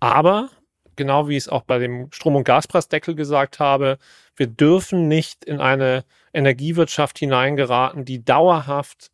[0.00, 0.50] Aber
[0.96, 3.96] genau wie ich es auch bei dem Strom- und Gaspreisdeckel gesagt habe,
[4.36, 9.10] wir dürfen nicht in eine Energiewirtschaft hineingeraten, die dauerhaft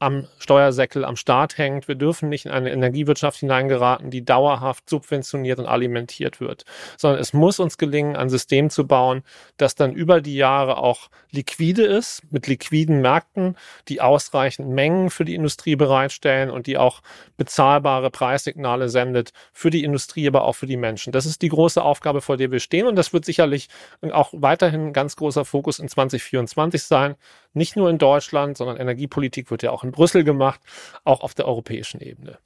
[0.00, 1.88] am Steuersäckel am Start hängt.
[1.88, 6.64] Wir dürfen nicht in eine Energiewirtschaft hineingeraten, die dauerhaft subventioniert und alimentiert wird,
[6.96, 9.22] sondern es muss uns gelingen, ein System zu bauen,
[9.56, 13.56] das dann über die Jahre auch liquide ist, mit liquiden Märkten,
[13.88, 17.00] die ausreichend Mengen für die Industrie bereitstellen und die auch
[17.36, 21.12] bezahlbare Preissignale sendet für die Industrie, aber auch für die Menschen.
[21.12, 23.68] Das ist die große Aufgabe, vor der wir stehen und das wird sicherlich
[24.12, 27.16] auch weiterhin ein ganz großer Fokus in 2024 sein.
[27.58, 30.60] Nicht nur in Deutschland, sondern Energiepolitik wird ja auch in Brüssel gemacht,
[31.04, 32.38] auch auf der europäischen Ebene.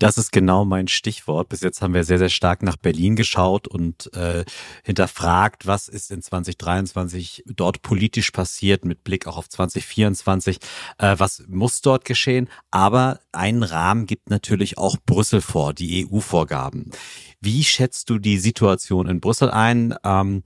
[0.00, 1.50] Das ist genau mein Stichwort.
[1.50, 4.46] Bis jetzt haben wir sehr, sehr stark nach Berlin geschaut und äh,
[4.82, 10.58] hinterfragt, was ist in 2023 dort politisch passiert, mit Blick auch auf 2024.
[10.96, 12.48] Äh, was muss dort geschehen?
[12.70, 16.92] Aber einen Rahmen gibt natürlich auch Brüssel vor, die EU-Vorgaben.
[17.42, 19.94] Wie schätzt du die Situation in Brüssel ein?
[20.02, 20.44] Ähm,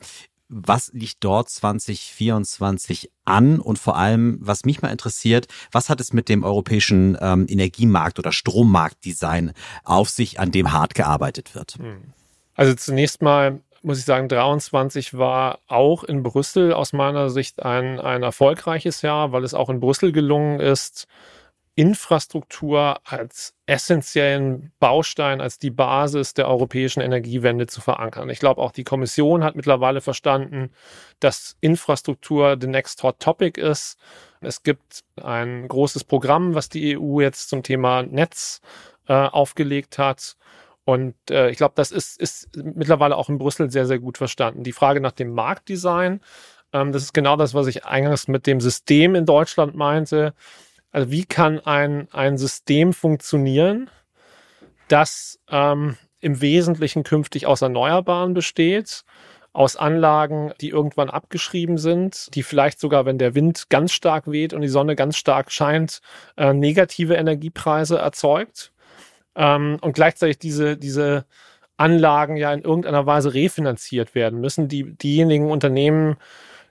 [0.49, 3.59] was liegt dort 2024 an?
[3.61, 8.19] Und vor allem, was mich mal interessiert, was hat es mit dem europäischen ähm, Energiemarkt
[8.19, 9.53] oder Strommarktdesign
[9.85, 11.77] auf sich, an dem hart gearbeitet wird?
[11.79, 12.13] Hm.
[12.55, 18.01] Also zunächst mal muss ich sagen, 23 war auch in Brüssel aus meiner Sicht ein,
[18.01, 21.07] ein erfolgreiches Jahr, weil es auch in Brüssel gelungen ist,
[21.77, 28.31] Infrastruktur als essentiellen Baustein, als die Basis der europäischen Energiewende zu verankern.
[28.31, 30.71] Ich glaube, auch die Kommission hat mittlerweile verstanden,
[31.19, 33.99] dass Infrastruktur the next hot topic ist.
[34.41, 38.61] Es gibt ein großes Programm, was die EU jetzt zum Thema Netz
[39.09, 40.37] äh, aufgelegt hat.
[40.85, 44.63] Und äh, ich glaube, das ist, ist mittlerweile auch in Brüssel sehr, sehr gut verstanden.
[44.63, 46.21] Die Frage nach dem Marktdesign,
[46.73, 50.35] ähm, das ist genau das, was ich eingangs mit dem System in Deutschland meinte.
[50.95, 53.91] Also wie kann ein, ein System funktionieren,
[54.87, 59.03] das ähm, im Wesentlichen künftig aus Erneuerbaren besteht,
[59.53, 64.53] aus Anlagen, die irgendwann abgeschrieben sind, die vielleicht sogar, wenn der Wind ganz stark weht
[64.53, 66.01] und die Sonne ganz stark scheint,
[66.37, 68.73] äh, negative Energiepreise erzeugt
[69.35, 71.27] ähm, und gleichzeitig diese, diese
[71.77, 74.69] Anlagen ja in irgendeiner Weise refinanziert werden müssen.
[74.69, 76.19] Die, diejenigen Unternehmen,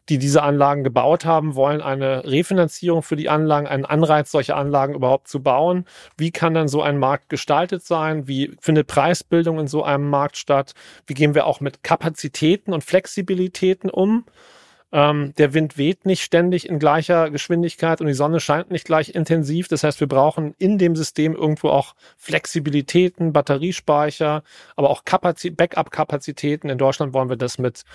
[0.09, 4.95] die diese Anlagen gebaut haben, wollen eine Refinanzierung für die Anlagen, einen Anreiz, solche Anlagen
[4.95, 5.85] überhaupt zu bauen.
[6.17, 8.27] Wie kann dann so ein Markt gestaltet sein?
[8.27, 10.73] Wie findet Preisbildung in so einem Markt statt?
[11.07, 14.25] Wie gehen wir auch mit Kapazitäten und Flexibilitäten um?
[14.93, 19.09] Ähm, der Wind weht nicht ständig in gleicher Geschwindigkeit und die Sonne scheint nicht gleich
[19.09, 19.67] intensiv.
[19.67, 24.43] Das heißt, wir brauchen in dem System irgendwo auch Flexibilitäten, Batteriespeicher,
[24.75, 26.69] aber auch Backup-Kapazitäten.
[26.69, 27.85] In Deutschland wollen wir das mit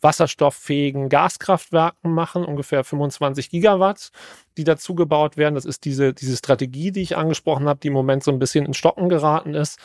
[0.00, 4.10] wasserstofffähigen Gaskraftwerken machen, ungefähr 25 Gigawatt,
[4.56, 5.54] die dazu gebaut werden.
[5.54, 8.66] Das ist diese, diese Strategie, die ich angesprochen habe, die im Moment so ein bisschen
[8.66, 9.78] in Stocken geraten ist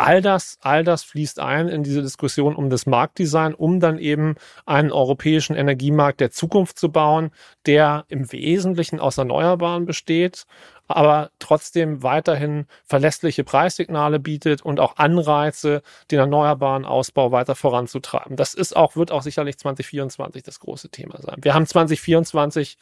[0.00, 4.36] All das, all das fließt ein in diese Diskussion um das Marktdesign, um dann eben
[4.64, 7.32] einen europäischen Energiemarkt der Zukunft zu bauen,
[7.66, 10.46] der im Wesentlichen aus Erneuerbaren besteht,
[10.86, 15.82] aber trotzdem weiterhin verlässliche Preissignale bietet und auch Anreize,
[16.12, 18.36] den erneuerbaren Ausbau weiter voranzutreiben.
[18.36, 21.38] Das ist auch, wird auch sicherlich 2024 das große Thema sein.
[21.42, 22.78] Wir haben 2024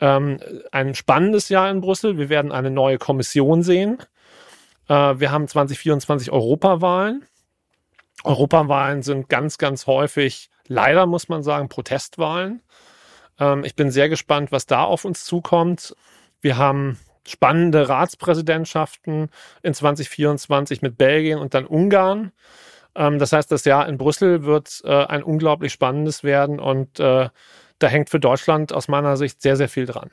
[0.00, 0.38] ähm,
[0.70, 2.18] ein spannendes Jahr in Brüssel.
[2.18, 3.98] Wir werden eine neue Kommission sehen.
[4.92, 7.24] Äh, wir haben 2024 Europawahlen.
[8.24, 12.62] Europawahlen sind ganz, ganz häufig, leider muss man sagen, Protestwahlen.
[13.40, 15.96] Ähm, ich bin sehr gespannt, was da auf uns zukommt.
[16.42, 19.30] Wir haben spannende Ratspräsidentschaften
[19.62, 22.32] in 2024 mit Belgien und dann Ungarn.
[22.94, 27.30] Ähm, das heißt, das Jahr in Brüssel wird äh, ein unglaublich spannendes werden und äh,
[27.78, 30.10] da hängt für Deutschland aus meiner Sicht sehr, sehr viel dran.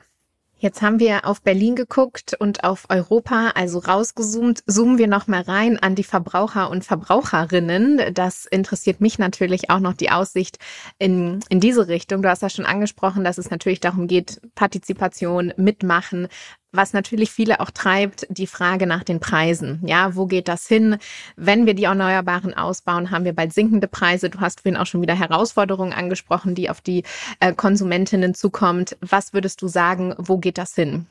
[0.62, 4.62] Jetzt haben wir auf Berlin geguckt und auf Europa, also rausgezoomt.
[4.66, 8.12] Zoomen wir noch mal rein an die Verbraucher und Verbraucherinnen.
[8.12, 10.58] Das interessiert mich natürlich auch noch die Aussicht
[10.98, 12.20] in, in diese Richtung.
[12.20, 16.28] Du hast ja schon angesprochen, dass es natürlich darum geht, Partizipation, mitmachen
[16.72, 19.80] was natürlich viele auch treibt, die Frage nach den Preisen.
[19.84, 20.98] Ja, wo geht das hin?
[21.36, 24.30] Wenn wir die Erneuerbaren ausbauen, haben wir bald sinkende Preise.
[24.30, 27.04] Du hast vorhin auch schon wieder Herausforderungen angesprochen, die auf die
[27.40, 28.96] äh, Konsumentinnen zukommt.
[29.00, 31.06] Was würdest du sagen, wo geht das hin?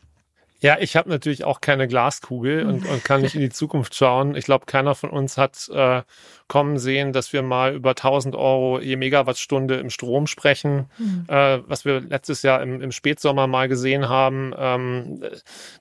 [0.62, 4.36] Ja, ich habe natürlich auch keine Glaskugel und, und kann nicht in die Zukunft schauen.
[4.36, 6.02] Ich glaube, keiner von uns hat äh,
[6.48, 11.26] kommen sehen, dass wir mal über 1000 Euro je Megawattstunde im Strom sprechen, mhm.
[11.28, 14.54] äh, was wir letztes Jahr im, im Spätsommer mal gesehen haben.
[14.58, 15.24] Ähm,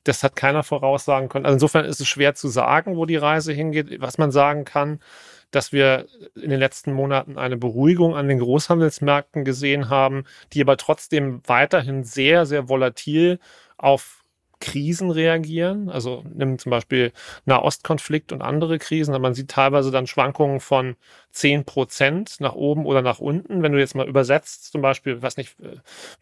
[0.05, 1.47] das hat keiner voraussagen können.
[1.47, 4.01] Also insofern ist es schwer zu sagen, wo die Reise hingeht.
[4.01, 5.01] Was man sagen kann,
[5.51, 10.77] dass wir in den letzten Monaten eine Beruhigung an den Großhandelsmärkten gesehen haben, die aber
[10.77, 13.39] trotzdem weiterhin sehr, sehr volatil
[13.79, 14.18] auf
[14.61, 15.89] Krisen reagieren.
[15.89, 17.13] Also nimm zum Beispiel
[17.45, 19.21] Nahostkonflikt und andere Krisen.
[19.21, 20.97] Man sieht teilweise dann Schwankungen von
[21.31, 23.63] zehn Prozent nach oben oder nach unten.
[23.63, 25.57] Wenn du jetzt mal übersetzt, zum Beispiel, weiß nicht,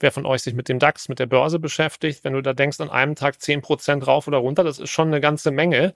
[0.00, 2.80] wer von euch sich mit dem DAX, mit der Börse beschäftigt, wenn du da denkst,
[2.80, 5.94] an einem Tag zehn Prozent rauf oder runter, das ist schon eine ganze Menge.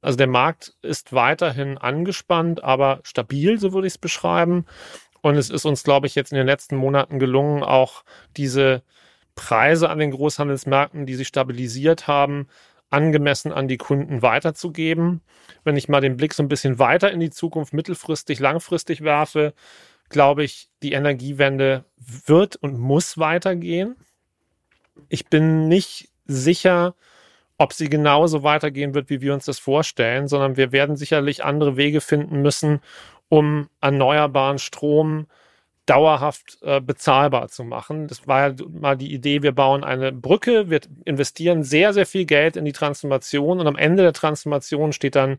[0.00, 4.66] Also der Markt ist weiterhin angespannt, aber stabil, so würde ich es beschreiben.
[5.20, 8.04] Und es ist uns, glaube ich, jetzt in den letzten Monaten gelungen, auch
[8.36, 8.82] diese
[9.38, 12.48] Preise an den Großhandelsmärkten, die sich stabilisiert haben,
[12.90, 15.20] angemessen an die Kunden weiterzugeben.
[15.62, 19.54] Wenn ich mal den Blick so ein bisschen weiter in die Zukunft mittelfristig, langfristig werfe,
[20.08, 21.84] glaube ich, die Energiewende
[22.26, 23.94] wird und muss weitergehen.
[25.08, 26.96] Ich bin nicht sicher,
[27.58, 31.76] ob sie genauso weitergehen wird, wie wir uns das vorstellen, sondern wir werden sicherlich andere
[31.76, 32.80] Wege finden müssen,
[33.28, 35.28] um erneuerbaren Strom
[35.88, 38.08] dauerhaft äh, bezahlbar zu machen.
[38.08, 42.26] Das war ja mal die Idee, wir bauen eine Brücke, wir investieren sehr, sehr viel
[42.26, 45.38] Geld in die Transformation und am Ende der Transformation steht dann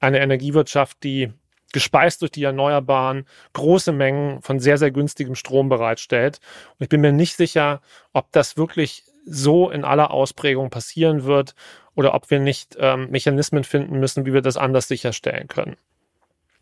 [0.00, 1.32] eine Energiewirtschaft, die
[1.72, 6.40] gespeist durch die Erneuerbaren große Mengen von sehr, sehr günstigem Strom bereitstellt.
[6.78, 7.80] Und ich bin mir nicht sicher,
[8.12, 11.54] ob das wirklich so in aller Ausprägung passieren wird
[11.94, 15.76] oder ob wir nicht ähm, Mechanismen finden müssen, wie wir das anders sicherstellen können.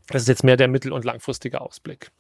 [0.09, 2.11] Das ist jetzt mehr der mittel- und langfristige Ausblick.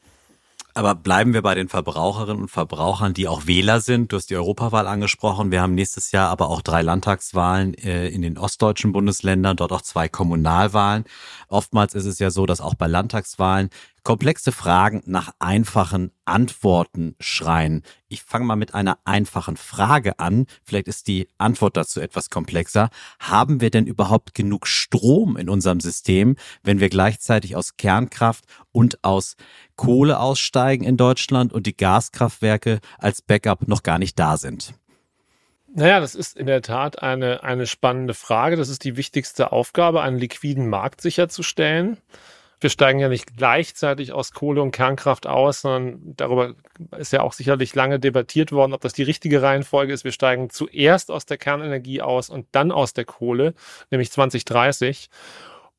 [0.74, 4.10] Aber bleiben wir bei den Verbraucherinnen und Verbrauchern, die auch Wähler sind.
[4.10, 5.50] Du hast die Europawahl angesprochen.
[5.50, 9.82] Wir haben nächstes Jahr aber auch drei Landtagswahlen äh, in den ostdeutschen Bundesländern, dort auch
[9.82, 11.04] zwei Kommunalwahlen.
[11.48, 13.68] Oftmals ist es ja so, dass auch bei Landtagswahlen
[14.02, 17.82] komplexe Fragen nach einfachen Antworten schreien.
[18.08, 20.46] Ich fange mal mit einer einfachen Frage an.
[20.64, 22.90] Vielleicht ist die Antwort dazu etwas komplexer.
[23.20, 29.04] Haben wir denn überhaupt genug Strom in unserem System, wenn wir gleichzeitig aus Kernkraft und
[29.04, 29.36] aus
[29.76, 34.74] Kohle aussteigen in Deutschland und die Gaskraftwerke als Backup noch gar nicht da sind?
[35.74, 38.56] Naja, das ist in der Tat eine, eine spannende Frage.
[38.56, 41.96] Das ist die wichtigste Aufgabe, einen liquiden Markt sicherzustellen
[42.62, 46.54] wir steigen ja nicht gleichzeitig aus Kohle und Kernkraft aus, sondern darüber
[46.96, 50.04] ist ja auch sicherlich lange debattiert worden, ob das die richtige Reihenfolge ist.
[50.04, 53.54] Wir steigen zuerst aus der Kernenergie aus und dann aus der Kohle,
[53.90, 55.08] nämlich 2030.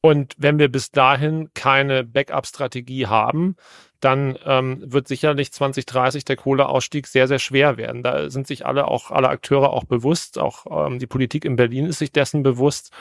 [0.02, 3.56] Und wenn wir bis dahin keine Backup-Strategie haben,
[4.02, 8.04] dann ähm, wird sicherlich 2030 der Kohleausstieg sehr, sehr schwer werden.
[8.04, 11.86] Da sind sich alle auch, alle Akteure auch bewusst, auch ähm, die Politik in Berlin
[11.86, 12.92] ist sich dessen bewusst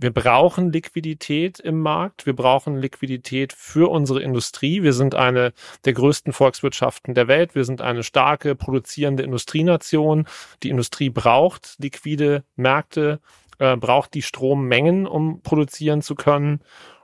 [0.00, 2.24] wir brauchen Liquidität im Markt.
[2.24, 4.82] Wir brauchen Liquidität für unsere Industrie.
[4.82, 5.52] Wir sind eine
[5.84, 7.54] der größten Volkswirtschaften der Welt.
[7.54, 10.26] Wir sind eine starke produzierende Industrienation.
[10.62, 13.20] Die Industrie braucht liquide Märkte,
[13.58, 16.60] äh, braucht die Strommengen, um produzieren zu können.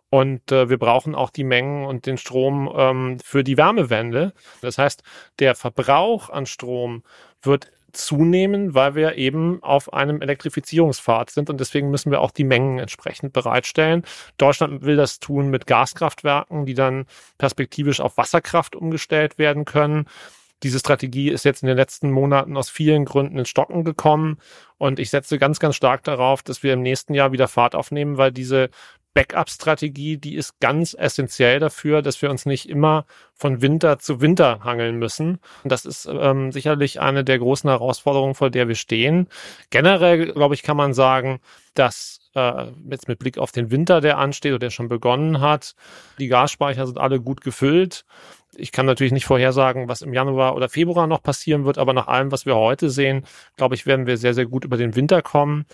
[0.09, 4.33] Und äh, wir brauchen auch die Mengen und den Strom ähm, für die Wärmewende.
[4.63, 5.03] Das heißt,
[5.39, 7.03] der Verbrauch an Strom
[7.43, 12.45] wird zunehmen, weil wir eben auf einem Elektrifizierungspfad sind und deswegen müssen wir auch die
[12.45, 14.05] Mengen entsprechend bereitstellen.
[14.39, 17.07] Deutschland will das tun mit Gaskraftwerken, die dann
[17.39, 20.07] perspektivisch auf Wasserkraft umgestellt werden können.
[20.63, 24.39] Diese Strategie ist jetzt in den letzten Monaten aus vielen Gründen ins Stocken gekommen
[24.79, 28.17] und ich setze ganz, ganz stark darauf, dass wir im nächsten Jahr wieder Fahrt aufnehmen,
[28.17, 28.71] weil diese
[29.17, 34.61] Backup-Strategie, die ist ganz essentiell dafür, dass wir uns nicht immer von Winter zu Winter
[34.63, 35.39] hangeln müssen.
[35.65, 39.29] Und das ist ähm, sicherlich eine der großen Herausforderungen, vor der wir stehen.
[39.71, 41.41] Generell, glaube ich, kann man sagen,
[41.73, 45.75] dass äh, jetzt mit Blick auf den Winter, der ansteht oder der schon begonnen hat,
[46.19, 48.05] die Gasspeicher sind alle gut gefüllt.
[48.55, 52.09] Ich kann natürlich nicht vorhersagen, was im Januar oder Februar noch passieren wird, aber nach
[52.09, 53.25] allem, was wir heute sehen,
[53.57, 55.65] glaube ich, werden wir sehr, sehr gut über den Winter kommen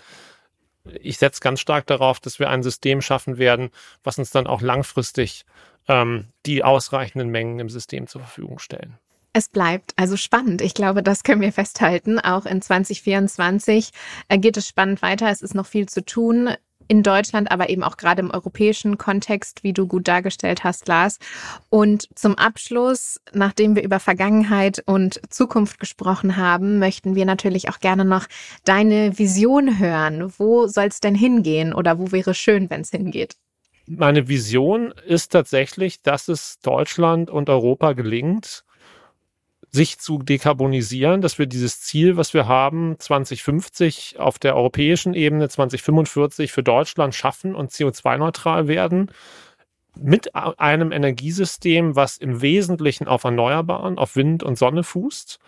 [1.01, 3.69] ich setze ganz stark darauf, dass wir ein System schaffen werden,
[4.03, 5.45] was uns dann auch langfristig
[5.87, 8.97] ähm, die ausreichenden Mengen im System zur Verfügung stellen.
[9.33, 10.61] Es bleibt also spannend.
[10.61, 12.19] Ich glaube, das können wir festhalten.
[12.19, 13.89] Auch in 2024
[14.29, 15.29] äh, geht es spannend weiter.
[15.29, 16.49] Es ist noch viel zu tun
[16.87, 21.19] in Deutschland, aber eben auch gerade im europäischen Kontext, wie du gut dargestellt hast, Lars.
[21.69, 27.79] Und zum Abschluss, nachdem wir über Vergangenheit und Zukunft gesprochen haben, möchten wir natürlich auch
[27.79, 28.27] gerne noch
[28.65, 30.31] deine Vision hören.
[30.37, 33.35] Wo soll es denn hingehen oder wo wäre schön, wenn es hingeht?
[33.85, 38.63] Meine Vision ist tatsächlich, dass es Deutschland und Europa gelingt,
[39.73, 45.49] sich zu dekarbonisieren, dass wir dieses Ziel, was wir haben, 2050 auf der europäischen Ebene,
[45.49, 49.11] 2045 für Deutschland schaffen und CO2-neutral werden,
[49.99, 55.39] mit einem Energiesystem, was im Wesentlichen auf Erneuerbaren, auf Wind und Sonne fußt,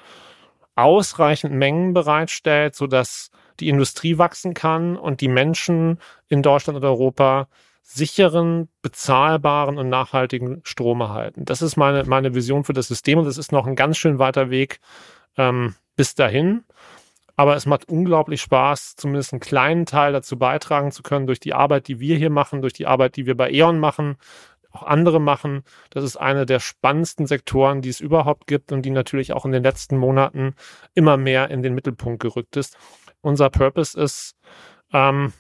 [0.76, 6.00] ausreichend Mengen bereitstellt, sodass die Industrie wachsen kann und die Menschen
[6.30, 7.48] in Deutschland und Europa
[7.88, 11.46] sicheren, bezahlbaren und nachhaltigen Strom erhalten.
[11.46, 14.18] Das ist meine, meine Vision für das System und es ist noch ein ganz schön
[14.18, 14.80] weiter Weg
[15.38, 16.64] ähm, bis dahin.
[17.36, 21.54] Aber es macht unglaublich Spaß, zumindest einen kleinen Teil dazu beitragen zu können, durch die
[21.54, 24.18] Arbeit, die wir hier machen, durch die Arbeit, die wir bei E.ON machen,
[24.72, 25.64] auch andere machen.
[25.92, 29.52] Das ist eine der spannendsten Sektoren, die es überhaupt gibt und die natürlich auch in
[29.52, 30.56] den letzten Monaten
[30.96, 32.78] immer mehr in den Mittelpunkt gerückt ist.
[33.22, 34.36] Unser Purpose ist,
[34.92, 35.34] ähm,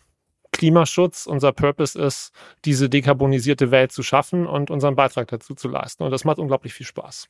[0.57, 1.25] Klimaschutz.
[1.25, 2.31] Unser Purpose ist,
[2.65, 6.03] diese dekarbonisierte Welt zu schaffen und unseren Beitrag dazu zu leisten.
[6.03, 7.29] Und das macht unglaublich viel Spaß.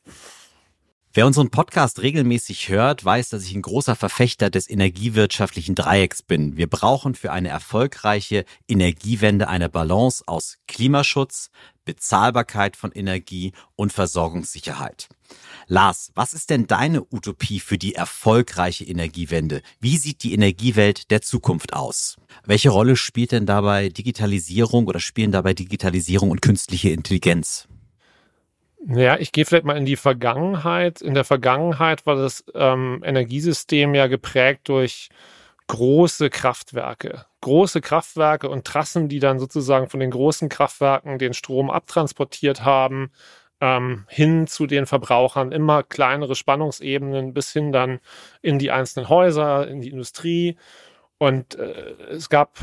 [1.15, 6.57] Wer unseren Podcast regelmäßig hört, weiß, dass ich ein großer Verfechter des energiewirtschaftlichen Dreiecks bin.
[6.57, 11.51] Wir brauchen für eine erfolgreiche Energiewende eine Balance aus Klimaschutz,
[11.85, 15.07] Bezahlbarkeit von Energie und Versorgungssicherheit.
[15.67, 19.61] Lars, was ist denn deine Utopie für die erfolgreiche Energiewende?
[19.79, 22.17] Wie sieht die Energiewelt der Zukunft aus?
[22.43, 27.69] Welche Rolle spielt denn dabei Digitalisierung oder spielen dabei Digitalisierung und künstliche Intelligenz?
[28.87, 31.01] Ja, ich gehe vielleicht mal in die Vergangenheit.
[31.01, 35.09] In der Vergangenheit war das ähm, Energiesystem ja geprägt durch
[35.67, 37.25] große Kraftwerke.
[37.41, 43.11] Große Kraftwerke und Trassen, die dann sozusagen von den großen Kraftwerken den Strom abtransportiert haben,
[43.59, 45.51] ähm, hin zu den Verbrauchern.
[45.51, 47.99] Immer kleinere Spannungsebenen bis hin dann
[48.43, 50.57] in die einzelnen Häuser, in die Industrie.
[51.17, 52.57] Und äh, es gab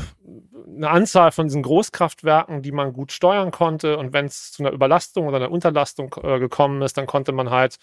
[0.67, 3.97] eine Anzahl von diesen Großkraftwerken, die man gut steuern konnte.
[3.97, 7.49] Und wenn es zu einer Überlastung oder einer Unterlastung äh, gekommen ist, dann konnte man
[7.49, 7.77] halt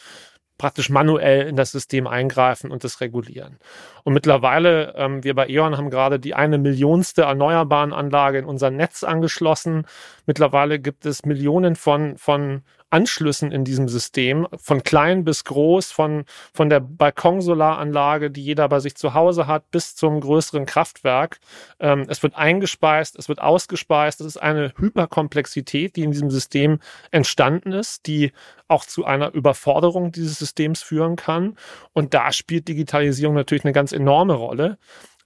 [0.59, 3.59] praktisch manuell in das System eingreifen und das regulieren.
[4.05, 8.71] Und mittlerweile, ähm, wir bei E.ON haben gerade die eine Millionste erneuerbaren Anlage in unser
[8.71, 9.87] Netz angeschlossen.
[10.27, 16.25] Mittlerweile gibt es Millionen von, von Anschlüssen in diesem System, von klein bis groß, von,
[16.53, 21.39] von der Balkonsolaranlage, die jeder bei sich zu Hause hat, bis zum größeren Kraftwerk.
[21.79, 24.21] Ähm, es wird eingespeist, es wird ausgespeist.
[24.21, 26.81] Es ist eine Hyperkomplexität, die in diesem System
[27.11, 28.33] entstanden ist, die
[28.69, 31.57] auch zu einer Überforderung dieses Systems führen kann.
[31.93, 34.79] Und da spielt Digitalisierung natürlich eine ganz enorme Rolle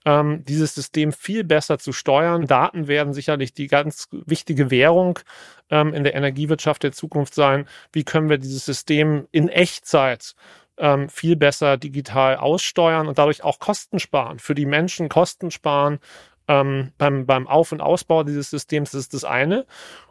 [0.05, 2.47] ähm, dieses System viel besser zu steuern.
[2.47, 5.19] Daten werden sicherlich die ganz wichtige Währung
[5.69, 7.67] ähm, in der Energiewirtschaft der Zukunft sein.
[7.91, 10.35] Wie können wir dieses System in Echtzeit
[10.77, 14.39] ähm, viel besser digital aussteuern und dadurch auch Kosten sparen.
[14.39, 15.99] Für die Menschen Kosten sparen
[16.47, 19.65] ähm, beim, beim Auf- und Ausbau dieses Systems ist das eine.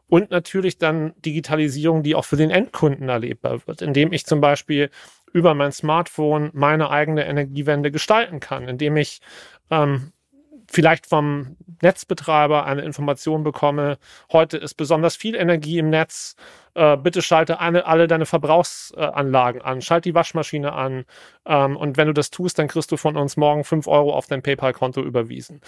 [0.07, 4.91] Und natürlich dann Digitalisierung, die auch für den Endkunden erlebbar wird, indem ich zum Beispiel
[5.33, 9.21] über mein Smartphone meine eigene Energiewende gestalten kann, indem ich
[9.71, 10.13] ähm,
[10.71, 13.99] vielleicht vom Netzbetreiber eine Information bekomme,
[14.33, 16.37] heute ist besonders viel Energie im Netz,
[16.75, 21.05] äh, bitte schalte eine, alle deine Verbrauchsanlagen an, schalt die Waschmaschine an
[21.47, 24.27] ähm, und wenn du das tust, dann kriegst du von uns morgen fünf Euro auf
[24.27, 25.61] dein PayPal-Konto überwiesen.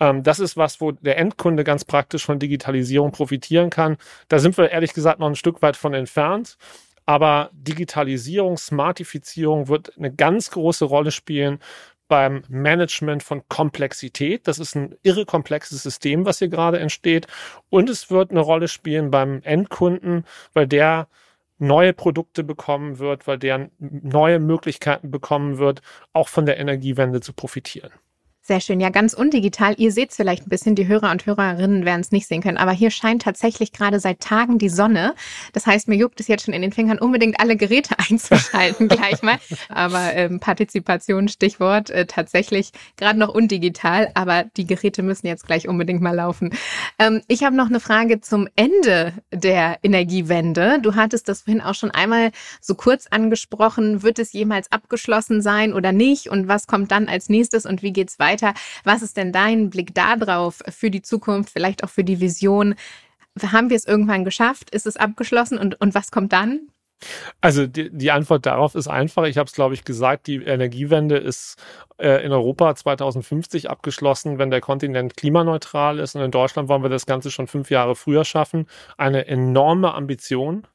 [0.00, 3.96] Ähm, das ist was, wo der Endkunde ganz praktisch von Digitalisierung profitieren kann.
[4.28, 6.56] Da sind wir ehrlich gesagt noch ein Stück weit von entfernt.
[7.06, 11.58] Aber Digitalisierung, Smartifizierung wird eine ganz große Rolle spielen
[12.10, 14.48] beim Management von Komplexität.
[14.48, 17.28] Das ist ein irre komplexes System, was hier gerade entsteht.
[17.70, 21.08] Und es wird eine Rolle spielen beim Endkunden, weil der
[21.58, 25.82] neue Produkte bekommen wird, weil der neue Möglichkeiten bekommen wird,
[26.12, 27.92] auch von der Energiewende zu profitieren.
[28.50, 28.80] Sehr schön.
[28.80, 29.76] Ja, ganz undigital.
[29.78, 32.56] Ihr seht es vielleicht ein bisschen, die Hörer und Hörerinnen werden es nicht sehen können,
[32.56, 35.14] aber hier scheint tatsächlich gerade seit Tagen die Sonne.
[35.52, 39.22] Das heißt, mir juckt es jetzt schon in den Fingern, unbedingt alle Geräte einzuschalten gleich
[39.22, 39.38] mal.
[39.68, 45.68] Aber ähm, Partizipation, Stichwort, äh, tatsächlich gerade noch undigital, aber die Geräte müssen jetzt gleich
[45.68, 46.50] unbedingt mal laufen.
[46.98, 50.80] Ähm, ich habe noch eine Frage zum Ende der Energiewende.
[50.82, 54.02] Du hattest das vorhin auch schon einmal so kurz angesprochen.
[54.02, 56.30] Wird es jemals abgeschlossen sein oder nicht?
[56.30, 58.39] Und was kommt dann als nächstes und wie geht's weiter?
[58.42, 58.54] Weiter.
[58.84, 62.74] Was ist denn dein Blick darauf für die Zukunft, vielleicht auch für die Vision?
[63.40, 64.70] Haben wir es irgendwann geschafft?
[64.70, 66.68] Ist es abgeschlossen und, und was kommt dann?
[67.40, 69.24] Also die, die Antwort darauf ist einfach.
[69.24, 71.56] Ich habe es, glaube ich, gesagt, die Energiewende ist
[71.96, 76.14] äh, in Europa 2050 abgeschlossen, wenn der Kontinent klimaneutral ist.
[76.14, 78.66] Und in Deutschland wollen wir das Ganze schon fünf Jahre früher schaffen.
[78.98, 80.66] Eine enorme Ambition,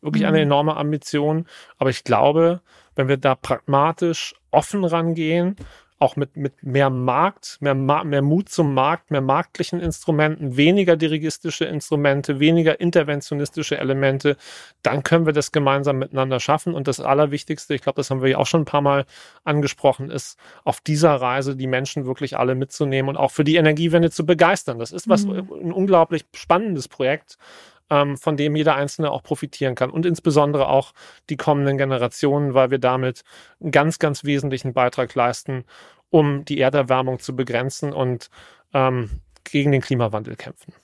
[0.00, 0.28] wirklich mhm.
[0.28, 1.46] eine enorme Ambition.
[1.78, 2.60] Aber ich glaube,
[2.94, 5.56] wenn wir da pragmatisch offen rangehen
[6.04, 11.64] auch mit, mit mehr Markt, mehr, mehr Mut zum Markt, mehr marktlichen Instrumenten, weniger dirigistische
[11.64, 14.36] Instrumente, weniger interventionistische Elemente,
[14.82, 16.74] dann können wir das gemeinsam miteinander schaffen.
[16.74, 19.06] Und das Allerwichtigste, ich glaube, das haben wir ja auch schon ein paar Mal
[19.44, 24.10] angesprochen, ist, auf dieser Reise die Menschen wirklich alle mitzunehmen und auch für die Energiewende
[24.10, 24.78] zu begeistern.
[24.78, 25.48] Das ist was, mhm.
[25.50, 27.38] ein unglaublich spannendes Projekt
[27.90, 30.92] ähm, von dem jeder Einzelne auch profitieren kann und insbesondere auch
[31.30, 33.22] die kommenden Generationen, weil wir damit
[33.60, 35.64] einen ganz, ganz wesentlichen Beitrag leisten,
[36.10, 38.30] um die Erderwärmung zu begrenzen und
[38.72, 39.10] ähm,
[39.44, 40.74] gegen den Klimawandel kämpfen.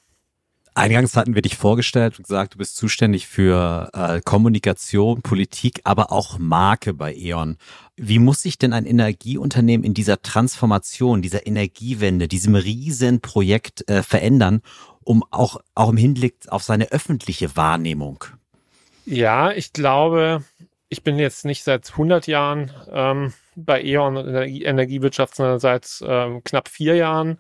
[0.75, 6.13] Eingangs hatten wir dich vorgestellt und gesagt, du bist zuständig für äh, Kommunikation, Politik, aber
[6.13, 7.57] auch Marke bei E.ON.
[7.97, 14.05] Wie muss sich denn ein Energieunternehmen in dieser Transformation, dieser Energiewende, diesem riesen Projekt äh,
[14.05, 14.63] verändern,
[15.05, 18.25] um auch, auch im Hinblick auf seine öffentliche Wahrnehmung?
[19.07, 20.45] Ja, ich glaube,
[20.89, 26.69] ich bin jetzt nicht seit 100 Jahren ähm, bei E.ON Energiewirtschaft, sondern seit ähm, knapp
[26.69, 27.39] vier Jahren.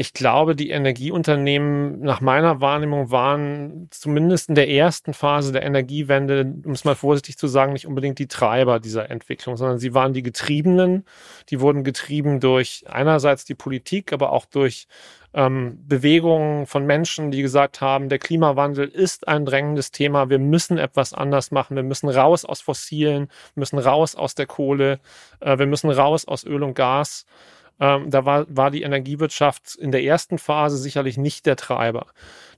[0.00, 6.54] Ich glaube, die Energieunternehmen nach meiner Wahrnehmung waren zumindest in der ersten Phase der Energiewende,
[6.64, 10.14] um es mal vorsichtig zu sagen, nicht unbedingt die Treiber dieser Entwicklung, sondern sie waren
[10.14, 11.04] die Getriebenen.
[11.50, 14.88] Die wurden getrieben durch einerseits die Politik, aber auch durch
[15.34, 20.78] ähm, Bewegungen von Menschen, die gesagt haben, der Klimawandel ist ein drängendes Thema, wir müssen
[20.78, 24.98] etwas anders machen, wir müssen raus aus Fossilen, müssen raus aus der Kohle,
[25.40, 27.26] äh, wir müssen raus aus Öl und Gas.
[27.80, 32.06] Ähm, da war, war die Energiewirtschaft in der ersten Phase sicherlich nicht der Treiber.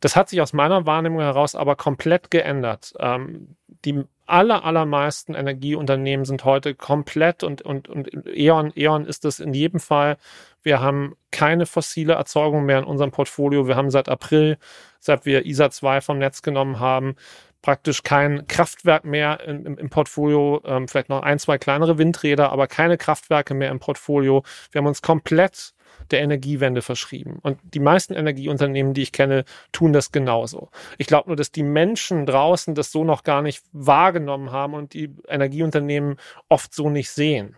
[0.01, 2.93] Das hat sich aus meiner Wahrnehmung heraus aber komplett geändert.
[2.99, 9.41] Ähm, die aller, allermeisten Energieunternehmen sind heute komplett und, und, und E.ON, E.ON ist es
[9.41, 10.17] in jedem Fall.
[10.63, 13.67] Wir haben keine fossile Erzeugung mehr in unserem Portfolio.
[13.67, 14.59] Wir haben seit April,
[15.01, 17.17] seit wir ISA 2 vom Netz genommen haben,
[17.63, 22.67] praktisch kein Kraftwerk mehr im, im, Portfolio, ähm, vielleicht noch ein, zwei kleinere Windräder, aber
[22.67, 24.43] keine Kraftwerke mehr im Portfolio.
[24.73, 25.75] Wir haben uns komplett
[26.11, 27.39] der Energiewende verschrieben.
[27.43, 30.71] Und die meisten Energieunternehmen, die ich kenne, tun das genauso.
[30.99, 34.95] Ich glaube nur, dass die Menschen draußen das so noch gar nicht wahrgenommen haben und
[34.95, 36.17] die Energieunternehmen
[36.49, 37.57] oft so nicht sehen.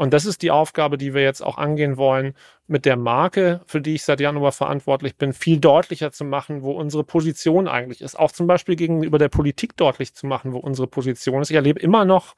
[0.00, 2.32] Und das ist die Aufgabe, die wir jetzt auch angehen wollen,
[2.66, 6.70] mit der Marke, für die ich seit Januar verantwortlich bin, viel deutlicher zu machen, wo
[6.70, 8.18] unsere Position eigentlich ist.
[8.18, 11.50] Auch zum Beispiel gegenüber der Politik deutlich zu machen, wo unsere Position ist.
[11.50, 12.34] Ich erlebe immer noch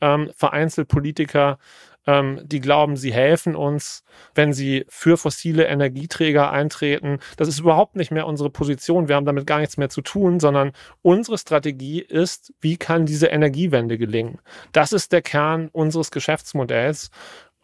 [0.00, 1.58] ähm, vereinzelt Politiker,
[2.06, 7.18] ähm, die glauben, sie helfen uns, wenn sie für fossile Energieträger eintreten.
[7.36, 9.08] Das ist überhaupt nicht mehr unsere Position.
[9.08, 13.28] Wir haben damit gar nichts mehr zu tun, sondern unsere Strategie ist, wie kann diese
[13.28, 14.38] Energiewende gelingen?
[14.72, 17.10] Das ist der Kern unseres Geschäftsmodells.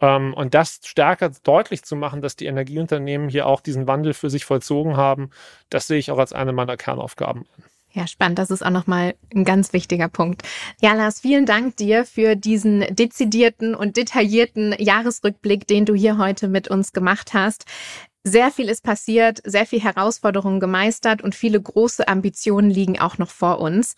[0.01, 4.29] Ähm, und das stärker deutlich zu machen, dass die Energieunternehmen hier auch diesen Wandel für
[4.29, 5.29] sich vollzogen haben,
[5.69, 7.70] das sehe ich auch als eine meiner Kernaufgaben an.
[7.93, 8.39] Ja, spannend.
[8.39, 10.43] Das ist auch nochmal ein ganz wichtiger Punkt.
[10.81, 16.47] Ja, Lars, vielen Dank dir für diesen dezidierten und detaillierten Jahresrückblick, den du hier heute
[16.47, 17.65] mit uns gemacht hast.
[18.23, 23.31] Sehr viel ist passiert, sehr viel Herausforderungen gemeistert und viele große Ambitionen liegen auch noch
[23.31, 23.95] vor uns.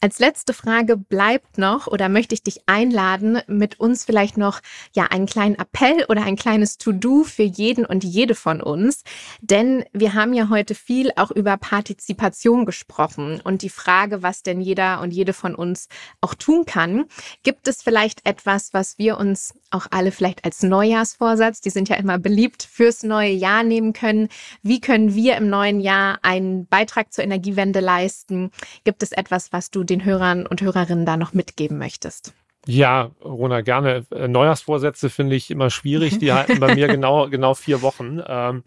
[0.00, 4.60] Als letzte Frage bleibt noch oder möchte ich dich einladen, mit uns vielleicht noch
[4.94, 9.02] ja einen kleinen Appell oder ein kleines To-Do für jeden und jede von uns,
[9.42, 14.62] denn wir haben ja heute viel auch über Partizipation gesprochen und die Frage, was denn
[14.62, 15.88] jeder und jede von uns
[16.22, 17.04] auch tun kann.
[17.42, 21.96] Gibt es vielleicht etwas, was wir uns auch alle vielleicht als Neujahrsvorsatz, die sind ja
[21.96, 24.28] immer beliebt fürs neue Jahr nehmen können.
[24.62, 28.50] Wie können wir im neuen Jahr einen Beitrag zur Energiewende leisten?
[28.84, 32.32] Gibt es etwas, was du den Hörern und Hörerinnen da noch mitgeben möchtest?
[32.68, 34.04] Ja, Rona, gerne.
[34.10, 36.18] Äh, Neujahrsvorsätze finde ich immer schwierig.
[36.18, 38.20] Die halten bei mir genau, genau vier Wochen.
[38.26, 38.64] Ähm,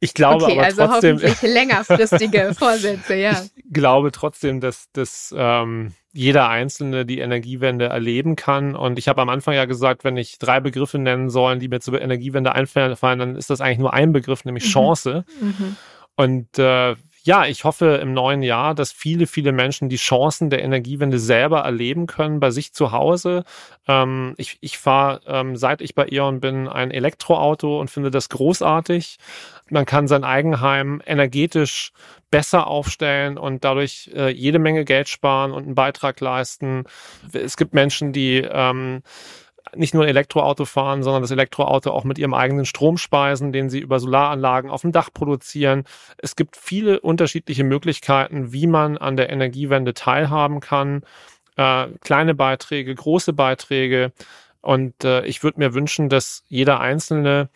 [0.00, 1.16] ich glaube okay, aber also trotzdem.
[1.16, 3.40] Hoffentlich längerfristige Vorsätze, ja.
[3.54, 8.74] Ich glaube trotzdem, dass, dass ähm, jeder Einzelne die Energiewende erleben kann.
[8.74, 11.78] Und ich habe am Anfang ja gesagt, wenn ich drei Begriffe nennen sollen, die mir
[11.78, 14.68] zur Energiewende einfallen, dann ist das eigentlich nur ein Begriff, nämlich mhm.
[14.70, 15.24] Chance.
[15.40, 15.76] Mhm.
[16.16, 16.96] Und äh,
[17.28, 21.58] ja, ich hoffe im neuen Jahr, dass viele, viele Menschen die Chancen der Energiewende selber
[21.60, 23.44] erleben können bei sich zu Hause.
[23.86, 28.30] Ähm, ich ich fahre, ähm, seit ich bei E.ON bin, ein Elektroauto und finde das
[28.30, 29.18] großartig.
[29.68, 31.92] Man kann sein Eigenheim energetisch
[32.30, 36.84] besser aufstellen und dadurch äh, jede Menge Geld sparen und einen Beitrag leisten.
[37.34, 39.02] Es gibt Menschen, die ähm,
[39.74, 43.80] nicht nur Elektroauto fahren, sondern das Elektroauto auch mit ihrem eigenen Strom speisen, den sie
[43.80, 45.84] über Solaranlagen auf dem Dach produzieren.
[46.18, 51.02] Es gibt viele unterschiedliche Möglichkeiten, wie man an der Energiewende teilhaben kann.
[51.56, 54.12] Äh, kleine Beiträge, große Beiträge.
[54.60, 57.48] Und äh, ich würde mir wünschen, dass jeder Einzelne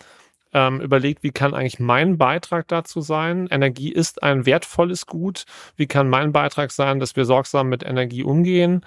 [0.53, 3.49] ähm, überlegt, wie kann eigentlich mein Beitrag dazu sein?
[3.51, 5.45] Energie ist ein wertvolles Gut.
[5.77, 8.85] Wie kann mein Beitrag sein, dass wir sorgsam mit Energie umgehen?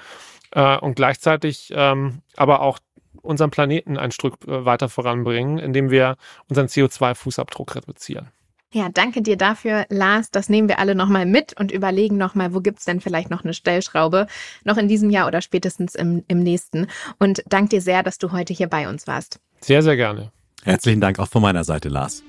[0.51, 2.79] Äh, und gleichzeitig ähm, aber auch
[3.25, 6.15] unseren Planeten ein Stück äh, weiter voranbringen, indem wir
[6.47, 8.29] unseren CO2-Fußabdruck reduzieren.
[8.73, 10.31] Ja, danke dir dafür, Lars.
[10.31, 13.53] Das nehmen wir alle nochmal mit und überlegen nochmal, wo gibt's denn vielleicht noch eine
[13.53, 14.27] Stellschraube,
[14.65, 16.87] noch in diesem Jahr oder spätestens im, im nächsten.
[17.17, 19.39] Und danke dir sehr, dass du heute hier bei uns warst.
[19.61, 20.31] Sehr, sehr gerne.
[20.63, 22.21] Herzlichen Dank auch von meiner Seite, Lars.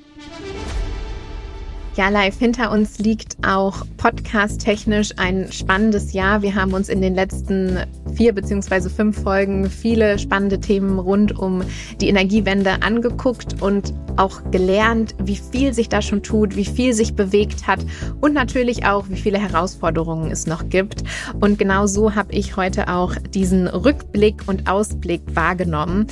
[1.97, 6.43] Ja, live hinter uns liegt auch podcast-technisch ein spannendes Jahr.
[6.43, 7.79] Wir haben uns in den letzten
[8.15, 11.63] vier beziehungsweise fünf Folgen viele spannende Themen rund um
[12.03, 17.15] die Energiewende angeguckt und auch gelernt, wie viel sich da schon tut, wie viel sich
[17.15, 17.81] bewegt hat
[18.21, 21.03] und natürlich auch, wie viele Herausforderungen es noch gibt.
[21.41, 26.09] Und genau so habe ich heute auch diesen Rückblick und Ausblick wahrgenommen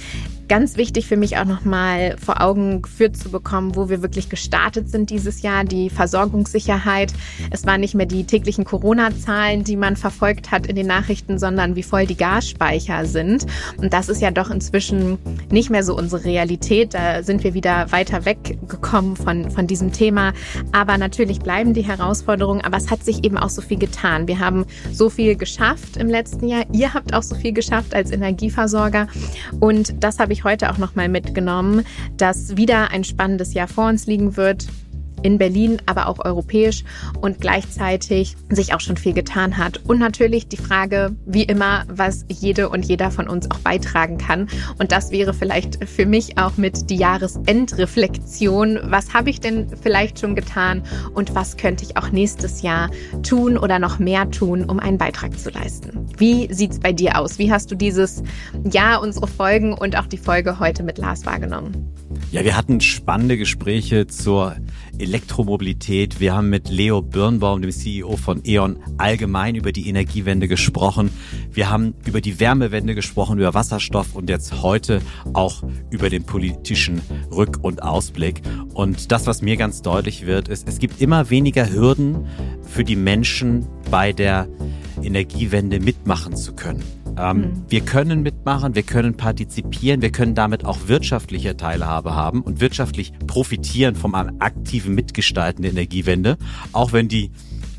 [0.49, 4.89] ganz wichtig für mich auch nochmal vor Augen geführt zu bekommen, wo wir wirklich gestartet
[4.89, 7.13] sind dieses Jahr, die Versorgungssicherheit.
[7.51, 11.77] Es waren nicht mehr die täglichen Corona-Zahlen, die man verfolgt hat in den Nachrichten, sondern
[11.77, 13.47] wie voll die Gasspeicher sind.
[13.77, 15.19] Und das ist ja doch inzwischen
[15.51, 16.95] nicht mehr so unsere Realität.
[16.95, 20.33] Da sind wir wieder weiter weggekommen von, von diesem Thema.
[20.73, 22.61] Aber natürlich bleiben die Herausforderungen.
[22.61, 24.29] Aber es hat sich eben auch so viel getan.
[24.29, 26.65] Wir haben so viel geschafft im letzten Jahr.
[26.73, 29.09] Ihr habt auch so viel geschafft als Energieversorger.
[29.61, 33.89] Und das habe ich ich heute auch nochmal mitgenommen, dass wieder ein spannendes Jahr vor
[33.89, 34.67] uns liegen wird
[35.25, 36.85] in Berlin, aber auch europäisch
[37.21, 39.81] und gleichzeitig sich auch schon viel getan hat.
[39.85, 44.49] Und natürlich die Frage, wie immer, was jede und jeder von uns auch beitragen kann.
[44.79, 48.79] Und das wäre vielleicht für mich auch mit die Jahresendreflexion.
[48.85, 50.83] Was habe ich denn vielleicht schon getan
[51.15, 52.91] und was könnte ich auch nächstes Jahr
[53.23, 56.07] tun oder noch mehr tun, um einen Beitrag zu leisten?
[56.19, 57.39] Wie sieht's bei dir aus?
[57.39, 58.23] Wie hast du dieses
[58.71, 61.95] Jahr, unsere Folgen und auch die Folge heute mit Lars wahrgenommen?
[62.31, 64.57] Ja, wir hatten spannende Gespräche zur
[64.99, 66.21] Elektromobilität.
[66.21, 71.11] Wir haben mit Leo Birnbaum, dem CEO von E.ON, allgemein über die Energiewende gesprochen.
[71.53, 75.01] Wir haben über die Wärmewende gesprochen, über Wasserstoff und jetzt heute
[75.33, 78.43] auch über den politischen Rück- und Ausblick.
[78.75, 82.27] Und das, was mir ganz deutlich wird, ist, es gibt immer weniger Hürden
[82.63, 84.49] für die Menschen bei der
[85.03, 86.83] Energiewende mitmachen zu können.
[87.17, 87.65] Ähm, mhm.
[87.69, 93.13] Wir können mitmachen, wir können partizipieren, wir können damit auch wirtschaftliche Teilhabe haben und wirtschaftlich
[93.27, 96.37] profitieren vom aktiven Mitgestalten der Energiewende,
[96.73, 97.31] auch wenn die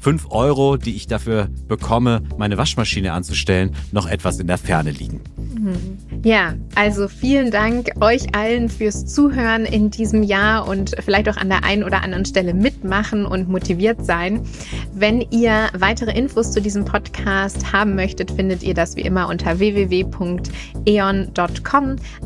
[0.06, 5.22] fünf Euro, die ich dafür bekomme, meine Waschmaschine anzustellen, noch etwas in der Ferne liegen.
[5.36, 5.98] Mhm.
[6.24, 11.50] Ja, also vielen Dank euch allen fürs Zuhören in diesem Jahr und vielleicht auch an
[11.50, 14.42] der einen oder anderen Stelle mitmachen und motiviert sein.
[14.94, 19.58] Wenn ihr weitere Infos zu diesem Podcast haben möchtet, findet ihr das wie immer unter
[19.58, 20.16] www.eon.com.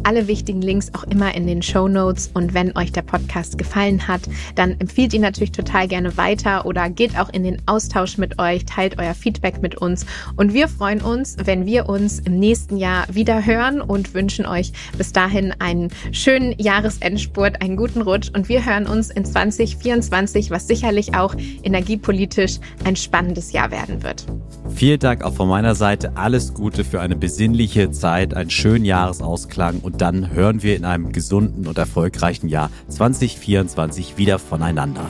[0.03, 2.29] Alle wichtigen Links auch immer in den Show Notes.
[2.33, 4.21] Und wenn euch der Podcast gefallen hat,
[4.55, 8.65] dann empfiehlt ihn natürlich total gerne weiter oder geht auch in den Austausch mit euch,
[8.65, 10.05] teilt euer Feedback mit uns
[10.35, 14.73] und wir freuen uns, wenn wir uns im nächsten Jahr wieder hören und wünschen euch
[14.97, 20.67] bis dahin einen schönen Jahresendspurt, einen guten Rutsch und wir hören uns in 2024, was
[20.67, 24.25] sicherlich auch energiepolitisch ein spannendes Jahr werden wird.
[24.73, 26.15] Vielen Dank auch von meiner Seite.
[26.15, 31.11] Alles Gute für eine besinnliche Zeit, einen schönen Jahresausklang und dann hören wir in einem
[31.11, 35.09] gesunden und erfolgreichen Jahr 2024 wieder voneinander.